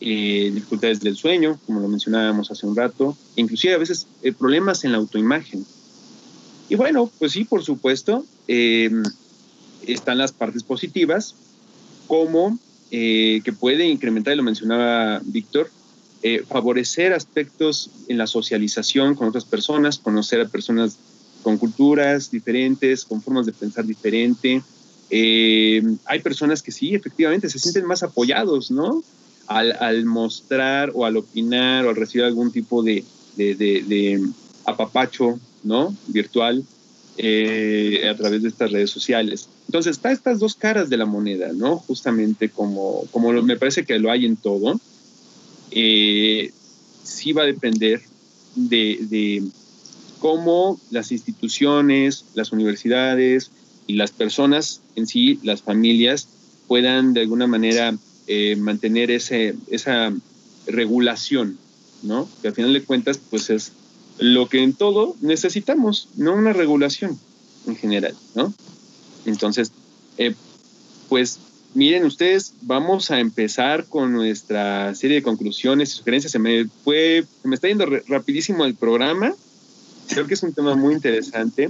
[0.00, 4.82] eh, dificultades del sueño, como lo mencionábamos hace un rato, inclusive a veces eh, problemas
[4.82, 5.64] en la autoimagen.
[6.68, 11.36] Y bueno, pues sí, por supuesto, están las partes positivas,
[12.08, 12.58] como
[12.90, 15.70] que puede incrementar, y lo mencionaba Víctor,
[16.28, 20.96] eh, favorecer aspectos en la socialización con otras personas, conocer a personas
[21.44, 24.60] con culturas diferentes, con formas de pensar diferente.
[25.08, 29.04] Eh, hay personas que sí, efectivamente, se sienten más apoyados, ¿no?
[29.46, 33.04] Al, mostrar o al opinar o al recibir algún tipo de,
[34.64, 35.94] apapacho, ¿no?
[36.08, 36.64] Virtual
[37.18, 39.48] eh, a través de estas redes sociales.
[39.68, 41.76] Entonces, está estas dos caras de la moneda, ¿no?
[41.76, 44.80] Justamente como, como me parece que lo hay en todo
[45.78, 46.52] eh,
[47.04, 48.00] sí va a depender
[48.54, 49.44] de,
[50.20, 53.50] cómo las instituciones, las universidades
[53.86, 56.28] y las personas en sí, las familias,
[56.66, 57.94] puedan de alguna manera
[58.26, 60.14] eh, mantener ese, esa
[60.66, 61.58] regulación,
[62.02, 62.26] ¿no?
[62.40, 63.72] Que al final de cuentas, pues es
[64.18, 67.18] lo que en todo necesitamos, no una regulación
[67.66, 68.54] en general, ¿no?
[69.26, 69.72] Entonces,
[70.16, 70.34] eh,
[71.10, 71.38] pues
[71.76, 76.32] Miren ustedes, vamos a empezar con nuestra serie de conclusiones y sugerencias.
[76.32, 79.34] Se me fue, se me está yendo rapidísimo el programa.
[80.08, 81.68] Creo que es un tema muy interesante.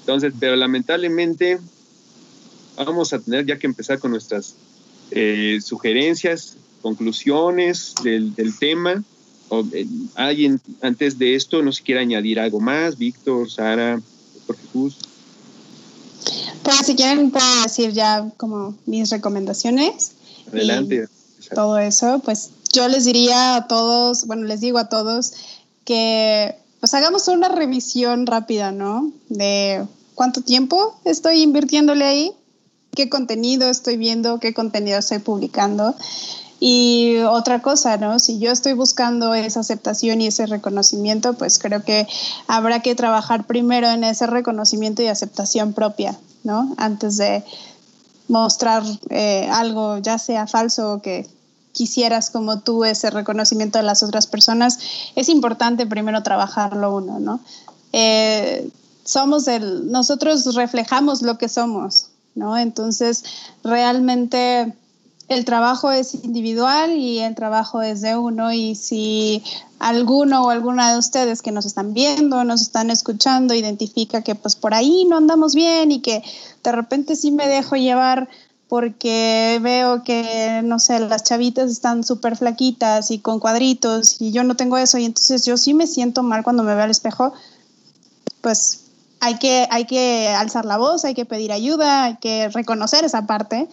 [0.00, 1.58] Entonces, pero lamentablemente
[2.78, 4.54] vamos a tener ya que empezar con nuestras
[5.10, 9.04] eh, sugerencias, conclusiones del, tema.
[9.50, 12.96] O, eh, ¿Alguien antes de esto no se quiere añadir algo más?
[12.96, 14.00] Víctor, Sara,
[14.46, 14.96] Jesús.
[16.64, 20.12] Pues si quieren puedo decir ya como mis recomendaciones.
[20.52, 21.08] Adelante.
[21.54, 25.32] todo eso, pues yo les diría a todos, bueno, les digo a todos
[25.84, 29.12] que pues hagamos una revisión rápida, ¿no?
[29.28, 32.32] De cuánto tiempo estoy invirtiéndole ahí,
[32.94, 35.94] qué contenido estoy viendo, qué contenido estoy publicando.
[36.66, 38.18] Y otra cosa, ¿no?
[38.18, 42.08] Si yo estoy buscando esa aceptación y ese reconocimiento, pues creo que
[42.46, 46.74] habrá que trabajar primero en ese reconocimiento y aceptación propia, ¿no?
[46.78, 47.44] Antes de
[48.28, 51.28] mostrar eh, algo, ya sea falso o que
[51.72, 54.78] quisieras como tú ese reconocimiento de las otras personas,
[55.16, 57.40] es importante primero trabajarlo uno, ¿no?
[57.92, 58.70] Eh,
[59.04, 62.56] somos el, nosotros reflejamos lo que somos, ¿no?
[62.56, 63.22] Entonces,
[63.62, 64.72] realmente
[65.28, 68.52] el trabajo es individual y el trabajo es de uno.
[68.52, 69.42] Y si
[69.78, 74.56] alguno o alguna de ustedes que nos están viendo, nos están escuchando, identifica que pues
[74.56, 76.22] por ahí no andamos bien y que
[76.62, 78.28] de repente sí me dejo llevar
[78.68, 84.42] porque veo que, no sé, las chavitas están súper flaquitas y con cuadritos y yo
[84.42, 87.32] no tengo eso y entonces yo sí me siento mal cuando me veo al espejo,
[88.40, 88.80] pues
[89.20, 93.26] hay que, hay que alzar la voz, hay que pedir ayuda, hay que reconocer esa
[93.26, 93.68] parte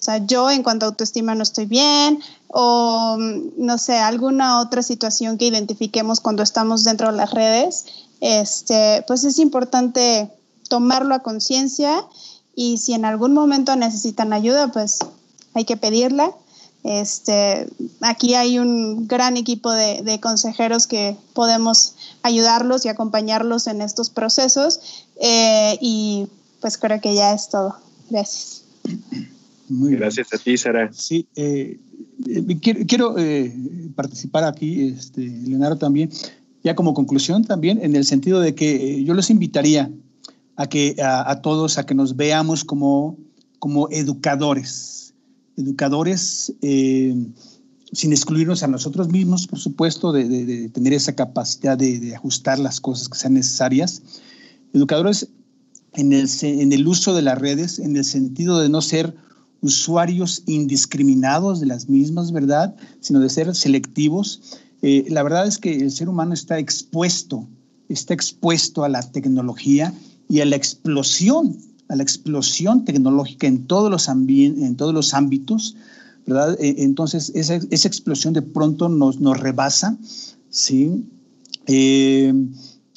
[0.00, 4.82] o sea, yo en cuanto a autoestima no estoy bien o, no sé, alguna otra
[4.82, 7.86] situación que identifiquemos cuando estamos dentro de las redes,
[8.20, 10.30] este, pues es importante
[10.68, 12.04] tomarlo a conciencia
[12.54, 14.98] y si en algún momento necesitan ayuda, pues
[15.54, 16.32] hay que pedirla.
[16.84, 17.66] Este,
[18.02, 24.10] aquí hay un gran equipo de, de, consejeros que podemos ayudarlos y acompañarlos en estos
[24.10, 24.80] procesos
[25.16, 26.28] eh, y
[26.60, 27.76] pues creo que ya es todo.
[28.10, 28.62] Gracias.
[29.80, 30.92] Gracias a ti, Sara.
[30.92, 31.78] Sí, eh,
[32.26, 33.54] eh, quiero, eh,
[33.94, 36.10] participar aquí, este, Leonardo también,
[36.62, 39.90] ya como conclusión también, en el sentido de que yo los invitaría
[40.56, 43.18] a que a, todos a que nos veamos como,
[43.58, 45.14] como educadores,
[45.56, 52.80] educadores sin excluirnos a nosotros mismos, por supuesto, de, tener esa capacidad de, ajustar las
[52.80, 54.02] cosas que sean necesarias.
[54.72, 55.28] Educadores
[55.92, 59.14] en el, en el uso de las redes, en el sentido de no ser
[59.64, 62.76] usuarios indiscriminados de las mismas, ¿verdad?
[63.00, 64.60] Sino de ser selectivos.
[64.82, 67.48] Eh, la verdad es que el ser humano está expuesto,
[67.88, 69.94] está expuesto a la tecnología
[70.28, 71.56] y a la explosión,
[71.88, 75.76] a la explosión tecnológica en todos los, en todos los ámbitos,
[76.26, 76.58] ¿verdad?
[76.60, 79.96] E, entonces, esa, esa, explosión de pronto nos, nos rebasa,
[80.50, 81.06] ¿sí?
[81.66, 82.34] Eh,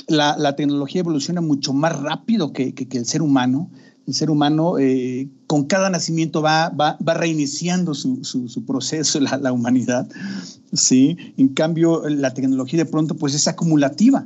[0.08, 3.70] la, la, tecnología evoluciona mucho más rápido que, que, que el ser humano
[4.08, 9.52] el ser humano eh, con cada nacimiento va, va, reiniciando su, su, proceso, la, la,
[9.52, 10.08] humanidad,
[10.74, 11.18] ¿sí?
[11.38, 14.26] En cambio, la tecnología de pronto pues es acumulativa,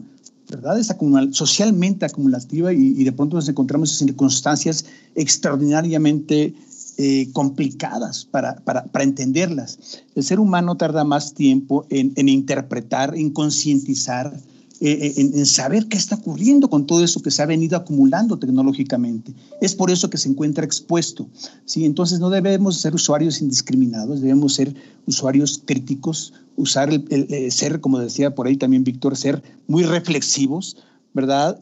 [0.49, 0.79] ¿verdad?
[0.79, 6.53] Es acumul socialmente acumulativa y, y, de pronto nos encontramos en circunstancias extraordinariamente
[6.97, 9.79] eh, complicadas para, para, para, entenderlas.
[10.13, 14.37] El ser humano tarda más tiempo en, en interpretar, en concientizar,
[14.83, 18.39] eh, eh, en, saber qué está ocurriendo con todo eso que se ha venido acumulando
[18.39, 19.31] tecnológicamente.
[19.61, 21.29] Es por eso que se encuentra expuesto.
[21.65, 21.85] ¿sí?
[21.85, 24.73] Entonces no debemos ser usuarios indiscriminados, debemos ser
[25.05, 30.77] usuarios críticos, usar el, eh, ser, como decía por ahí también Víctor, ser muy reflexivos,
[31.13, 31.59] ¿verdad?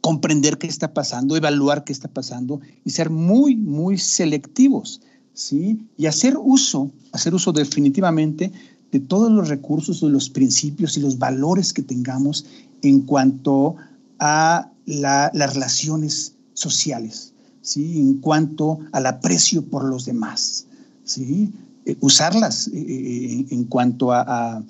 [0.00, 5.00] comprender qué está pasando, evaluar qué está pasando y ser muy, muy selectivos,
[5.32, 5.86] ¿sí?
[5.96, 8.50] Y hacer uso, hacer uso definitivamente
[8.92, 12.46] de todos los recursos, de los principios y los valores que tengamos
[12.82, 13.76] en cuanto
[14.18, 18.00] a las relaciones sociales, ¿sí?
[18.00, 20.66] en cuanto al aprecio por los demás,
[21.04, 21.50] ¿sí?
[21.84, 24.64] Eh, usarlas eh, eh, en cuanto a,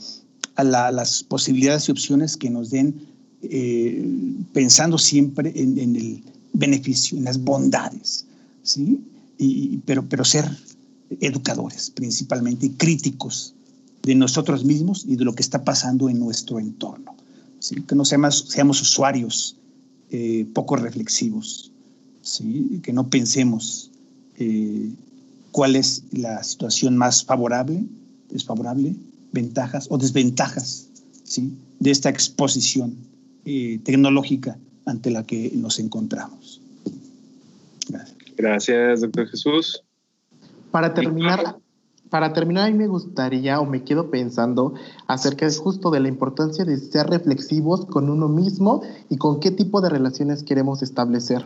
[0.56, 3.06] a la, las posibilidades y opciones que nos den,
[4.52, 8.26] pensando siempre en, el beneficio, en las bondades,
[8.64, 9.00] ¿sí?
[9.38, 10.44] Y, pero, pero ser
[11.20, 13.54] educadores principalmente críticos
[14.02, 17.14] de nosotros mismos y de lo que está pasando en nuestro entorno.
[17.58, 17.82] ¿sí?
[17.82, 19.56] Que no seamos, seamos usuarios
[20.10, 21.72] eh, poco reflexivos,
[22.22, 22.80] ¿sí?
[22.82, 23.90] que no pensemos
[24.38, 24.90] eh,
[25.52, 27.84] cuál es la situación más favorable,
[28.30, 28.94] desfavorable,
[29.32, 30.88] ventajas o desventajas
[31.24, 31.52] ¿sí?
[31.78, 32.96] de esta exposición
[33.44, 36.60] eh, tecnológica ante la que nos encontramos.
[37.88, 38.16] Gracias.
[38.36, 39.82] Gracias, doctor Jesús.
[40.70, 41.58] Para terminar,
[42.10, 44.74] para terminar, a mí me gustaría o me quedo pensando
[45.06, 49.50] acerca de justo de la importancia de ser reflexivos con uno mismo y con qué
[49.50, 51.44] tipo de relaciones queremos establecer.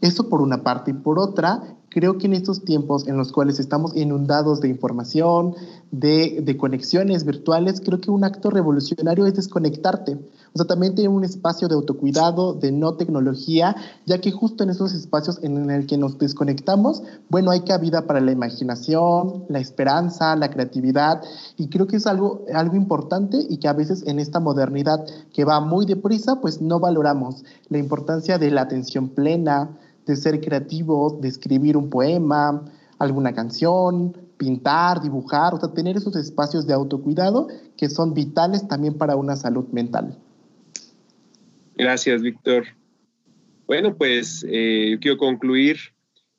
[0.00, 0.92] Eso por una parte.
[0.92, 5.54] Y por otra, creo que en estos tiempos en los cuales estamos inundados de información,
[5.90, 10.18] de, conexiones virtuales, creo que un acto revolucionario es desconectarte.
[10.52, 13.76] O sea, también tener un espacio de autocuidado, de no tecnología,
[14.06, 18.20] ya que justo en esos espacios en el que nos desconectamos, bueno, hay cabida para
[18.20, 21.22] la imaginación, la esperanza, la creatividad,
[21.56, 25.44] y creo que es algo, algo importante y que a veces en esta modernidad que
[25.44, 29.70] va muy deprisa, pues no valoramos la importancia de la atención plena,
[30.08, 32.64] de ser creativo, de escribir un poema,
[32.98, 38.94] alguna canción, pintar, dibujar, o sea, tener esos espacios de autocuidado que son vitales también
[38.94, 40.16] para una salud mental.
[41.76, 42.64] Gracias, Víctor.
[43.66, 45.76] Bueno, pues eh, yo quiero concluir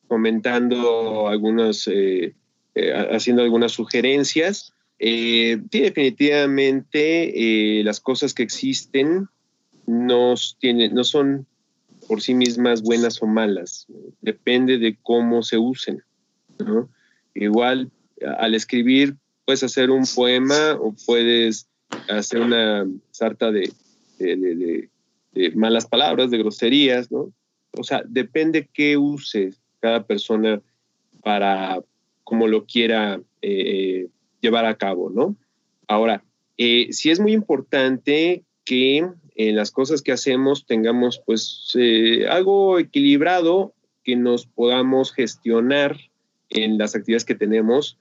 [0.08, 2.34] comentando algunos, eh,
[2.74, 4.74] eh, haciendo algunas sugerencias.
[5.00, 9.30] sí, definitivamente las cosas que existen
[9.86, 11.46] nos tienen, no son
[12.10, 13.86] por sí mismas buenas o malas.
[14.20, 16.04] Depende de cómo se usen.
[17.36, 17.92] Igual
[18.40, 21.70] al escribir puedes hacer un poema o puedes
[22.10, 23.72] hacer una sarta de,
[25.54, 27.32] malas palabras, de groserías, ¿no?
[27.78, 30.64] O sea, depende qué use cada persona
[31.22, 31.80] para
[32.24, 34.08] como lo quiera eh,
[34.42, 35.36] llevar a cabo, ¿no?
[35.88, 36.24] Ahora,
[36.58, 39.08] eh, sí es muy importante que
[39.40, 43.74] en las cosas que hacemos tengamos pues eh, algo equilibrado,
[44.04, 45.98] que nos podamos gestionar
[46.50, 47.98] en las actividades que tenemos,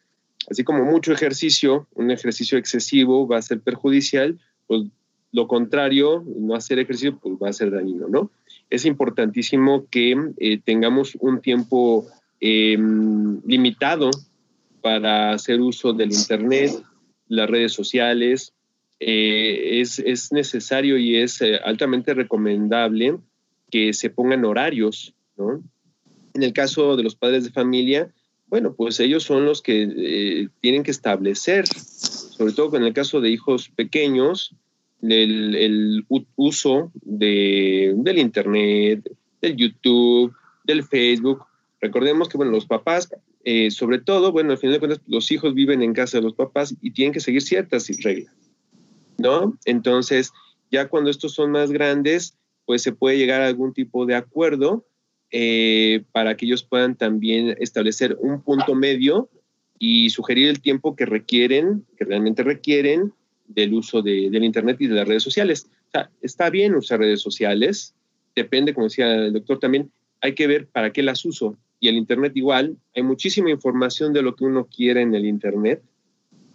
[0.50, 4.82] así como mucho ejercicio, un ejercicio excesivo va a ser perjudicial, pues
[5.30, 8.32] lo contrario, no hacer ejercicio, pues va a ser dañino, ¿no?
[8.68, 12.08] Es importantísimo que eh, tengamos un tiempo
[12.40, 14.10] em, limitado
[14.82, 16.72] para hacer uso del Internet,
[17.28, 18.54] las redes sociales.
[19.00, 23.18] Eh, es, es, necesario y es eh, altamente recomendable
[23.70, 25.62] que se pongan horarios, ¿no?
[26.34, 28.12] En el caso de los padres de familia,
[28.48, 33.20] bueno, pues ellos son los que eh, tienen que establecer, sobre todo en el caso
[33.20, 34.54] de hijos pequeños,
[35.02, 39.08] el, el uso de, del Internet,
[39.40, 40.34] del YouTube,
[40.64, 41.44] del Facebook.
[41.80, 43.08] Recordemos que, bueno, los papás
[43.70, 46.74] sobre todo, bueno, al final de cuentas, los hijos viven en casa de los papás
[46.82, 48.34] y tienen que seguir ciertas reglas,
[49.18, 49.58] ¿no?
[49.64, 50.32] Entonces,
[50.70, 54.86] ya cuando estos son más grandes, pues se puede llegar a algún tipo de acuerdo
[55.30, 59.28] eh, para que ellos puedan también establecer un punto medio
[59.78, 63.12] y sugerir el tiempo que requieren, que realmente requieren
[63.46, 65.68] del uso de, del Internet y de las redes sociales.
[65.88, 67.94] O sea, está bien usar redes sociales,
[68.34, 69.90] depende, como decía el doctor también,
[70.20, 71.56] hay que ver para qué las uso.
[71.80, 75.82] Y el Internet igual, hay muchísima información de lo que uno quiere en el Internet.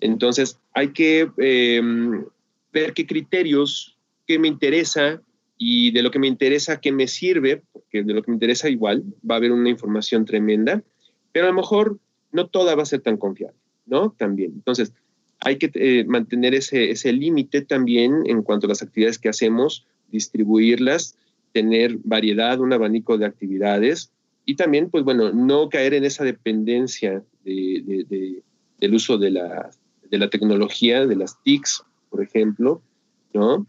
[0.02, 2.26] Entonces, hay que em,
[2.74, 3.98] ver qué criterios,
[4.28, 5.22] qué me interesa
[5.58, 8.70] y de lo que me interesa, qué me sirve, porque de lo que me interesa
[8.70, 10.84] igual va a haber una información tremenda,
[11.32, 12.00] pero a lo mejor
[12.32, 14.12] no toda va a ser tan confiable, ¿no?
[14.18, 14.52] También.
[14.56, 14.94] Entonces,
[15.40, 19.86] hay que eh, mantener ese, ese límite también en cuanto a las actividades que hacemos,
[20.12, 21.18] distribuirlas,
[21.52, 24.12] tener variedad, un abanico de actividades
[24.46, 28.42] y también, pues bueno, no caer en esa dependencia de,
[28.80, 29.70] del uso de la,
[30.10, 31.84] de la tecnología, de las TICs,
[32.14, 32.84] por ejemplo,
[33.34, 33.66] ¿no?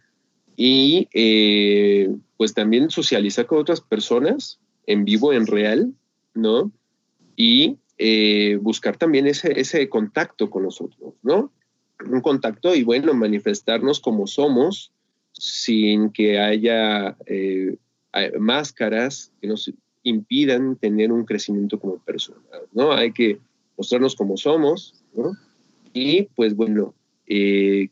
[0.54, 5.94] Y eh, pues también socializar con otras personas en vivo, en real,
[6.34, 6.70] ¿no?
[7.36, 11.54] Y eh, buscar también ese, ese contacto con nosotros, ¿no?
[12.06, 14.92] Un contacto y bueno, manifestarnos como somos
[15.32, 17.78] sin que haya eh,
[18.38, 19.72] máscaras que nos
[20.02, 22.42] impidan tener un crecimiento como persona,
[22.74, 22.92] ¿no?
[22.92, 23.38] Hay que
[23.78, 25.32] mostrarnos como somos, ¿no?
[25.94, 26.94] Y pues bueno,
[27.26, 27.88] eh,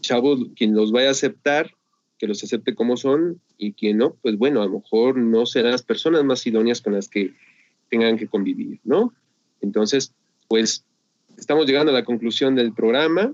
[0.00, 1.70] chavos, quien los vaya a aceptar,
[2.18, 5.72] que los acepte como son, y quien no, pues bueno, a lo mejor no serán
[5.72, 7.34] las personas más idóneas con las que
[7.90, 9.12] tengan que convivir, ¿no?
[9.60, 10.12] Entonces,
[10.48, 10.84] pues
[11.38, 13.32] estamos llegando a la conclusión del programa.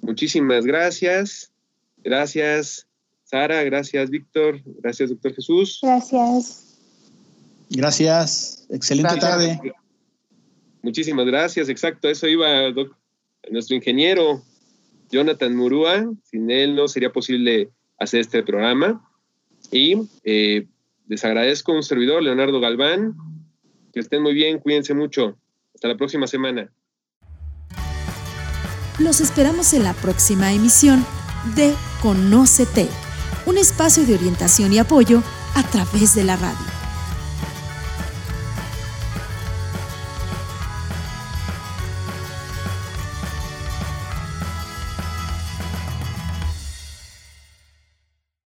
[0.00, 1.52] Muchísimas gracias.
[2.02, 2.86] Gracias,
[3.24, 3.62] Sara.
[3.64, 4.60] Gracias, Víctor.
[4.64, 5.80] Gracias, doctor Jesús.
[5.82, 6.78] Gracias.
[7.70, 8.66] Gracias.
[8.70, 9.60] Excelente tarde.
[10.82, 11.68] Muchísimas gracias.
[11.68, 12.48] Exacto, eso iba
[13.50, 14.42] nuestro ingeniero
[15.10, 16.06] Jonathan Murúa.
[16.24, 19.06] Sin él no sería posible hacer este programa.
[19.70, 20.66] Y eh,
[21.08, 23.14] les agradezco a un servidor, Leonardo Galván,
[23.92, 25.36] que estén muy bien, cuídense mucho.
[25.74, 26.72] Hasta la próxima semana.
[28.98, 31.04] Los esperamos en la próxima emisión
[31.56, 32.86] de Conócete,
[33.46, 35.22] un espacio de orientación y apoyo
[35.54, 36.79] a través de la radio.